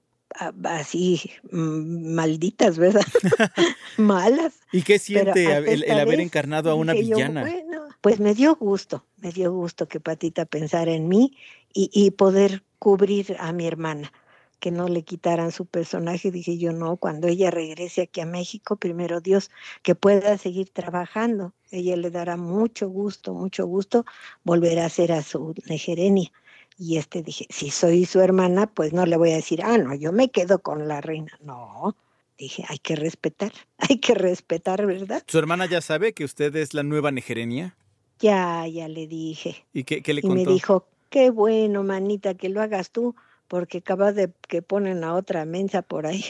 así 0.63 1.31
mm, 1.51 2.13
malditas, 2.13 2.77
¿verdad? 2.77 3.05
Malas. 3.97 4.59
¿Y 4.71 4.83
qué 4.83 4.99
siente 4.99 5.51
el, 5.51 5.83
el, 5.83 5.99
haber 5.99 6.19
encarnado 6.19 6.69
a 6.71 6.75
una 6.75 6.93
villana? 6.93 7.43
Yo, 7.43 7.51
bueno, 7.51 7.68
pues 8.01 8.19
me 8.19 8.33
dio 8.33 8.55
gusto, 8.55 9.05
me 9.17 9.31
dio 9.31 9.51
gusto 9.51 9.87
que 9.87 9.99
Patita 9.99 10.45
pensara 10.45 10.91
en 10.91 11.07
mí 11.07 11.37
y, 11.73 12.11
poder 12.11 12.63
cubrir 12.79 13.35
a 13.39 13.51
mi 13.51 13.67
hermana, 13.67 14.11
que 14.59 14.71
no 14.71 14.87
le 14.87 15.03
quitaran 15.03 15.51
su 15.51 15.65
personaje. 15.65 16.31
Dije 16.31 16.57
yo, 16.57 16.73
no, 16.73 16.97
cuando 16.97 17.27
ella 17.27 17.51
regrese 17.51 18.03
aquí 18.03 18.21
a 18.21 18.25
México, 18.25 18.77
primero 18.77 19.21
Dios, 19.21 19.51
que 19.83 19.95
pueda 19.95 20.37
seguir 20.37 20.69
trabajando. 20.69 21.53
Ella 21.71 21.95
le 21.95 22.09
dará 22.09 22.37
mucho 22.37 22.89
gusto, 22.89 23.33
mucho 23.33 23.67
gusto 23.67 24.05
volver 24.43 24.79
a 24.79 24.89
ser 24.89 25.11
a 25.11 25.21
su 25.21 25.53
negerenia. 25.67 26.31
Y 26.77 26.97
este 26.97 27.21
dije, 27.21 27.45
si 27.49 27.69
soy 27.69 28.05
su 28.05 28.21
hermana, 28.21 28.67
pues 28.67 28.93
no 28.93 29.05
le 29.05 29.17
voy 29.17 29.31
a 29.31 29.35
decir, 29.35 29.61
ah, 29.61 29.77
no, 29.77 29.93
yo 29.93 30.11
me 30.11 30.31
quedo 30.31 30.59
con 30.59 30.87
la 30.87 31.01
reina. 31.01 31.37
No, 31.41 31.95
dije, 32.37 32.63
hay 32.67 32.79
que 32.79 32.95
respetar, 32.95 33.51
hay 33.77 33.99
que 33.99 34.15
respetar, 34.15 34.85
¿verdad? 34.85 35.21
¿Su 35.27 35.37
hermana 35.37 35.65
ya 35.65 35.81
sabe 35.81 36.13
que 36.13 36.23
usted 36.23 36.55
es 36.55 36.73
la 36.73 36.83
nueva 36.83 37.11
Negerenia? 37.11 37.75
Ya, 38.19 38.67
ya 38.67 38.87
le 38.87 39.07
dije. 39.07 39.65
¿Y 39.73 39.83
qué, 39.83 40.01
qué 40.01 40.13
le 40.13 40.19
y 40.19 40.23
contó? 40.23 40.35
me 40.35 40.45
dijo, 40.45 40.87
qué 41.09 41.29
bueno, 41.29 41.83
manita, 41.83 42.33
que 42.33 42.49
lo 42.49 42.61
hagas 42.61 42.91
tú, 42.91 43.15
porque 43.47 43.79
acabas 43.79 44.15
de 44.15 44.31
que 44.47 44.61
ponen 44.61 45.03
a 45.03 45.15
otra 45.15 45.45
mensa 45.45 45.81
por 45.81 46.05
ahí. 46.05 46.23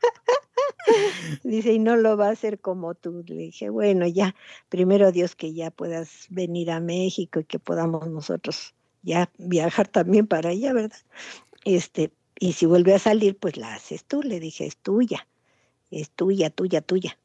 Dice, 1.44 1.74
y 1.74 1.80
no 1.80 1.96
lo 1.96 2.18
va 2.18 2.28
a 2.28 2.32
hacer 2.32 2.60
como 2.60 2.96
tú. 2.96 3.24
Le 3.28 3.36
dije, 3.36 3.70
bueno, 3.70 4.08
ya, 4.08 4.36
primero 4.70 5.12
Dios 5.12 5.36
que 5.36 5.54
ya 5.54 5.72
puedas 5.72 6.28
venir 6.30 6.72
a 6.72 6.80
México 6.80 7.40
y 7.40 7.46
que 7.46 7.60
podamos 7.60 8.08
nosotros 8.08 8.74
ya 9.02 9.30
viajar 9.38 9.88
también 9.88 10.28
para 10.28 10.50
allá, 10.50 10.74
¿verdad? 10.74 10.98
Este, 11.64 12.12
y 12.40 12.54
si 12.54 12.66
vuelve 12.66 12.94
a 12.94 13.00
salir, 13.00 13.38
pues 13.38 13.58
la 13.58 13.74
haces 13.74 14.04
tú. 14.06 14.22
Le 14.22 14.40
dije, 14.40 14.66
es 14.66 14.78
tuya, 14.78 15.28
es 15.92 16.10
tuya, 16.12 16.50
tuya, 16.50 16.82
tuya. 16.82 17.18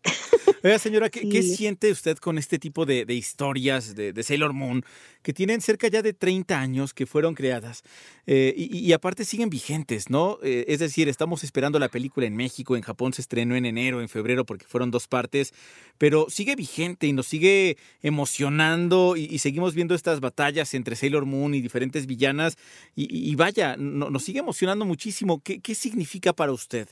Oiga, 0.62 0.78
señora, 0.78 1.08
¿qué, 1.08 1.20
sí. 1.20 1.28
¿qué, 1.30 1.42
siente 1.42 1.90
usted 1.90 2.18
con 2.18 2.36
este 2.36 2.58
tipo 2.58 2.84
de, 2.84 3.06
de 3.06 3.14
historias 3.14 3.94
de, 3.94 4.12
de, 4.12 4.22
Sailor 4.22 4.52
Moon 4.52 4.84
que 5.22 5.32
tienen 5.32 5.62
cerca 5.62 5.88
ya 5.88 6.02
de 6.02 6.12
30 6.12 6.60
años 6.60 6.92
que 6.92 7.06
fueron 7.06 7.34
creadas 7.34 7.82
eh, 8.26 8.52
y, 8.54 8.78
y, 8.78 8.92
aparte 8.92 9.24
siguen 9.24 9.48
vigentes, 9.48 10.10
¿no? 10.10 10.38
Eh, 10.42 10.66
es 10.68 10.80
decir, 10.80 11.08
estamos 11.08 11.44
esperando 11.44 11.78
la 11.78 11.88
película 11.88 12.26
en 12.26 12.36
México, 12.36 12.76
en 12.76 12.82
Japón 12.82 13.14
se 13.14 13.22
estrenó 13.22 13.56
en 13.56 13.64
enero, 13.64 14.02
en 14.02 14.10
febrero, 14.10 14.44
porque 14.44 14.66
fueron 14.66 14.90
dos 14.90 15.08
partes, 15.08 15.54
pero 15.96 16.26
sigue 16.28 16.56
vigente 16.56 17.06
y 17.06 17.14
nos 17.14 17.26
sigue 17.26 17.78
emocionando 18.02 19.16
y, 19.16 19.24
y 19.24 19.38
seguimos 19.38 19.74
viendo 19.74 19.94
estas 19.94 20.20
batallas 20.20 20.74
entre 20.74 20.94
Sailor 20.94 21.24
Moon 21.24 21.54
y 21.54 21.62
diferentes 21.62 22.06
villanas 22.06 22.58
y, 22.94 23.34
vaya, 23.34 23.76
no, 23.78 24.10
nos 24.10 24.24
sigue 24.24 24.40
emocionando 24.40 24.84
muchísimo. 24.84 25.40
¿Qué, 25.40 25.60
qué 25.60 25.74
significa 25.74 26.34
para 26.34 26.52
usted 26.52 26.86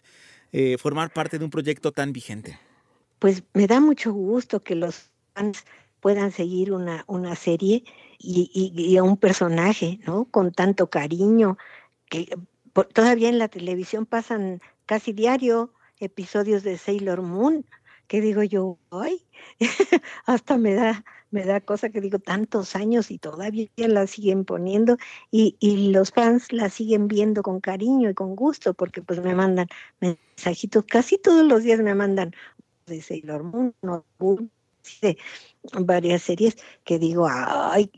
eh, 0.53 0.79
formar 0.79 1.13
parte 1.13 1.39
de 1.39 1.45
un 1.45 1.51
proyecto 1.51 1.93
tan 1.93 2.15
vigente? 2.15 2.59
Pues 3.19 3.45
me 3.55 3.67
da 3.67 3.81
mucho 3.81 4.13
gusto 4.13 4.63
que 4.63 4.75
los 4.75 5.11
fans 5.35 5.65
puedan 6.01 6.33
seguir 6.33 6.73
una, 6.73 7.05
una 7.07 7.35
serie 7.35 7.85
y, 8.19 8.73
y, 8.75 8.97
a 8.97 9.03
un 9.03 9.17
personaje, 9.17 10.01
¿no? 10.07 10.27
Con 10.27 10.53
tanto 10.53 10.91
cariño, 10.91 11.57
que 12.09 12.37
por, 12.73 12.87
todavía 12.87 13.29
en 13.29 13.39
la 13.39 13.49
televisión 13.49 14.07
pasan 14.07 14.61
casi 14.87 15.13
diario 15.13 15.73
episodios 16.01 16.63
de 16.63 16.79
Sailor 16.79 17.23
Moon 17.23 17.65
que 18.09 18.21
digo 18.23 18.43
yo, 18.43 18.79
ay, 18.91 19.23
hasta 20.27 20.57
me 20.57 20.75
da, 20.75 21.05
me 21.31 21.45
da 21.45 21.61
cosa 21.61 21.91
que 21.91 22.01
digo 22.01 22.19
tantos 22.19 22.75
años 22.75 23.11
y 23.11 23.19
todavía 23.19 23.69
la 23.77 24.07
siguen 24.07 24.45
poniendo 24.45 24.97
y, 25.31 25.57
y, 25.61 25.93
los 25.93 26.11
fans 26.11 26.51
la 26.53 26.71
siguen 26.71 27.07
viendo 27.07 27.43
con 27.43 27.61
cariño 27.61 28.09
y 28.11 28.15
con 28.15 28.35
gusto 28.35 28.73
porque 28.75 29.03
pues 29.03 29.21
me 29.23 29.35
mandan 29.35 29.69
mensajitos, 30.01 30.85
casi 30.85 31.19
todos 31.19 31.47
los 31.47 31.63
días 31.63 31.81
me 31.81 31.95
mandan 31.95 32.35
de 32.89 33.03
Sailor 33.03 33.43
Moon, 33.43 33.75
de 35.03 35.19
varias 35.81 36.23
series 36.23 36.57
que 36.85 36.99
digo, 36.99 37.29
ay, 37.31 37.91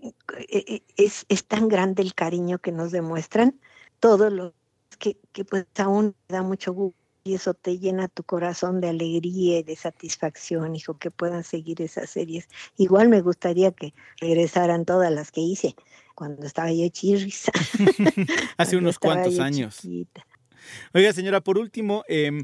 e, 0.48 0.58
e, 0.58 0.82
es, 0.96 1.24
es 1.28 1.44
tan 1.44 1.68
grande 1.68 2.02
el 2.02 2.14
cariño 2.14 2.58
que 2.58 2.72
nos 2.72 2.90
demuestran, 2.90 3.60
todos 4.00 4.32
los 4.32 4.52
que, 4.98 5.16
que 5.32 5.44
pues 5.44 5.66
aún 5.76 6.14
da 6.28 6.42
mucho 6.42 6.72
gusto 6.72 7.00
y 7.22 7.34
eso 7.34 7.54
te 7.54 7.78
llena 7.78 8.08
tu 8.08 8.22
corazón 8.24 8.80
de 8.80 8.88
alegría 8.88 9.58
y 9.58 9.62
de 9.62 9.76
satisfacción, 9.76 10.74
hijo, 10.74 10.98
que 10.98 11.10
puedan 11.10 11.44
seguir 11.44 11.82
esas 11.82 12.10
series. 12.10 12.48
Igual 12.76 13.08
me 13.08 13.20
gustaría 13.20 13.72
que 13.72 13.92
regresaran 14.20 14.84
todas 14.84 15.12
las 15.12 15.30
que 15.30 15.40
hice 15.40 15.74
cuando 16.14 16.46
estaba 16.46 16.72
yo 16.72 16.88
chirris. 16.88 17.50
Hace 18.56 18.76
unos 18.78 18.98
cuantos 18.98 19.38
años. 19.38 19.78
Chiquita. 19.80 20.26
Oiga, 20.94 21.12
señora, 21.12 21.40
por 21.40 21.58
último, 21.58 22.04
eh, 22.08 22.42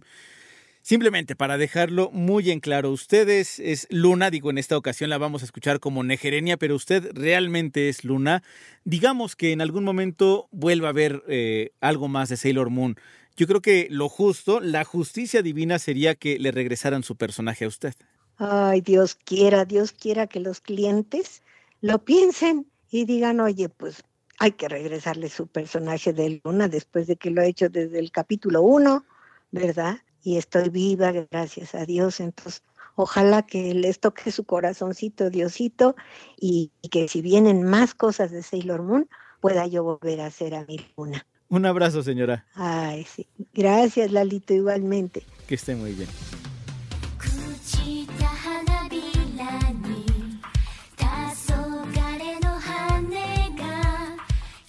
Simplemente 0.87 1.35
para 1.35 1.59
dejarlo 1.59 2.13
muy 2.13 2.53
en 2.53 2.61
claro, 2.61 2.93
usted 2.93 3.29
es, 3.29 3.89
Luna, 3.91 4.31
digo, 4.31 4.51
en 4.51 4.59
esta 4.59 4.79
ocasión 4.79 5.11
la 5.11 5.19
vamos 5.19 5.43
a 5.43 5.45
escuchar 5.45 5.81
como 5.81 6.05
Negerenia, 6.05 6.59
pero 6.59 6.77
usted 6.77 7.11
realmente 7.13 7.89
es 7.89 8.05
Luna. 8.05 8.45
Digamos 8.85 9.35
que 9.35 9.51
en 9.51 9.61
algún 9.61 9.83
momento 9.83 10.47
vuelva 10.53 10.91
a 10.91 10.93
ver 10.93 11.25
eh, 11.27 11.73
algo 11.81 12.07
más 12.07 12.29
de 12.29 12.37
Sailor 12.37 12.71
Moon. 12.71 12.95
Yo 13.37 13.49
creo 13.49 13.61
que 13.61 13.89
lo 13.91 14.09
justo, 14.09 14.61
la 14.61 14.85
justicia 14.85 15.43
divina 15.43 15.81
sería 15.81 16.15
que 16.15 16.39
le 16.39 16.53
regresaran 16.53 17.03
su 17.03 17.17
personaje 17.17 17.65
a 17.65 17.69
usted. 17.69 17.95
Ay, 18.37 18.81
Dios 18.81 19.17
quiera, 19.17 19.65
Dios 19.65 19.91
quiera 19.91 20.29
que 20.29 20.39
los 20.39 20.61
clientes 20.61 21.43
lo 21.81 21.99
piensen 22.05 22.65
y 22.93 23.07
digan, 23.07 23.41
oye, 23.41 23.69
pues 23.71 24.05
hay 24.39 24.53
que 24.53 24.69
regresarle 24.69 25.31
su 25.31 25.49
personaje 25.49 26.13
de 26.13 26.41
Luna 26.45 26.69
después 26.69 27.09
de 27.09 27.17
que 27.17 27.33
lo 27.33 27.43
ha 27.43 27.47
hecho 27.47 27.69
desde 27.69 27.99
el 27.99 28.13
capítulo 28.13 28.63
1, 28.63 29.05
¿verdad? 29.51 29.99
Y 30.27 30.39
estoy 30.39 30.71
viva, 30.71 31.13
gracias 31.13 31.77
a 31.77 31.87
Dios. 31.87 32.19
Entonces, 32.19 32.65
ojalá 32.97 33.43
que 33.43 33.73
les 33.75 34.01
toque 34.01 34.33
su 34.33 34.43
corazoncito, 34.43 35.31
Diosito, 35.31 35.95
y, 36.37 36.73
que 36.91 37.07
si 37.07 37.23
vienen 37.23 37.63
más 37.63 37.95
cosas 37.95 38.33
de 38.33 38.43
Sailor 38.43 38.83
Moon, 38.83 39.09
pueda 39.41 39.69
yo 39.69 39.85
volver 39.85 40.21
a 40.21 40.31
ser 40.33 40.57
a 40.57 40.65
mi 40.65 40.85
luna. 40.97 41.25
Un 41.49 41.65
abrazo, 41.65 42.03
señora. 42.03 42.45
Ay, 42.55 43.05
sí. 43.05 43.29
Gracias, 43.55 44.11
Lalito, 44.11 44.53
igualmente. 44.53 45.23
Que 45.47 45.55
esté 45.55 45.77
muy 45.77 45.93
bien. 45.93 46.09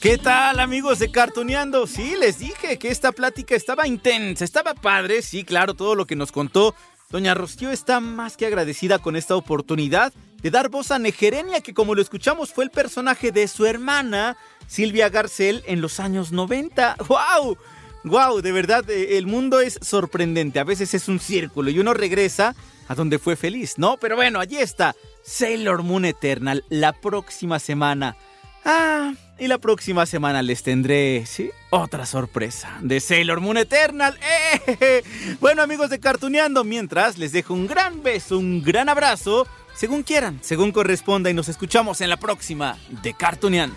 ¿Qué 0.07 0.17
tal 0.17 0.61
amigos 0.61 0.99
de 0.99 1.11
Cartoneando? 1.11 1.85
Sí, 1.85 2.15
les 2.17 2.39
dije 2.39 2.79
que 2.79 2.87
esta 2.87 3.11
plática 3.11 3.55
estaba 3.55 3.87
intensa, 3.87 4.45
estaba 4.45 4.73
padre, 4.73 5.21
sí, 5.21 5.43
claro, 5.43 5.73
todo 5.73 5.95
lo 5.95 6.07
que 6.07 6.15
nos 6.15 6.31
contó. 6.31 6.73
Doña 7.09 7.33
Rocío 7.33 7.71
está 7.71 7.99
más 7.99 8.37
que 8.37 8.45
agradecida 8.45 8.99
con 8.99 9.17
esta 9.17 9.35
oportunidad 9.35 10.13
de 10.41 10.49
dar 10.49 10.69
voz 10.69 10.91
a 10.91 10.97
Negerenia, 10.97 11.59
que 11.59 11.73
como 11.73 11.93
lo 11.93 12.01
escuchamos 12.01 12.53
fue 12.53 12.63
el 12.63 12.69
personaje 12.69 13.33
de 13.33 13.49
su 13.49 13.65
hermana, 13.65 14.37
Silvia 14.65 15.09
Garcel, 15.09 15.61
en 15.67 15.81
los 15.81 15.99
años 15.99 16.31
90. 16.31 16.95
¡Wow! 17.05 17.57
¡Wow! 18.05 18.41
De 18.41 18.53
verdad, 18.53 18.89
eh, 18.89 19.17
el 19.17 19.27
mundo 19.27 19.59
es 19.59 19.77
sorprendente. 19.81 20.59
A 20.59 20.63
veces 20.63 20.93
es 20.93 21.09
un 21.09 21.19
círculo 21.19 21.69
y 21.69 21.79
uno 21.79 21.93
regresa 21.93 22.55
a 22.87 22.95
donde 22.95 23.19
fue 23.19 23.35
feliz, 23.35 23.73
¿no? 23.77 23.97
Pero 23.97 24.15
bueno, 24.15 24.39
allí 24.39 24.57
está. 24.57 24.95
Sailor 25.21 25.83
Moon 25.83 26.05
Eternal, 26.05 26.63
la 26.69 26.93
próxima 26.93 27.59
semana. 27.59 28.15
Ah, 28.63 29.11
y 29.39 29.47
la 29.47 29.57
próxima 29.57 30.05
semana 30.05 30.41
les 30.41 30.63
tendré. 30.63 31.23
Otra 31.69 32.05
sorpresa 32.05 32.77
de 32.81 32.99
Sailor 32.99 33.41
Moon 33.41 33.57
Eternal. 33.57 34.17
¡Eh! 34.21 35.03
Bueno, 35.39 35.61
amigos 35.61 35.89
de 35.89 35.99
Cartuneando, 35.99 36.63
mientras 36.63 37.17
les 37.17 37.31
dejo 37.31 37.53
un 37.53 37.67
gran 37.67 38.03
beso, 38.03 38.37
un 38.37 38.63
gran 38.63 38.89
abrazo, 38.89 39.47
según 39.75 40.03
quieran, 40.03 40.39
según 40.41 40.71
corresponda, 40.71 41.29
y 41.29 41.33
nos 41.33 41.49
escuchamos 41.49 42.01
en 42.01 42.09
la 42.09 42.17
próxima 42.17 42.77
de 43.03 43.13
Cartuneando. 43.13 43.75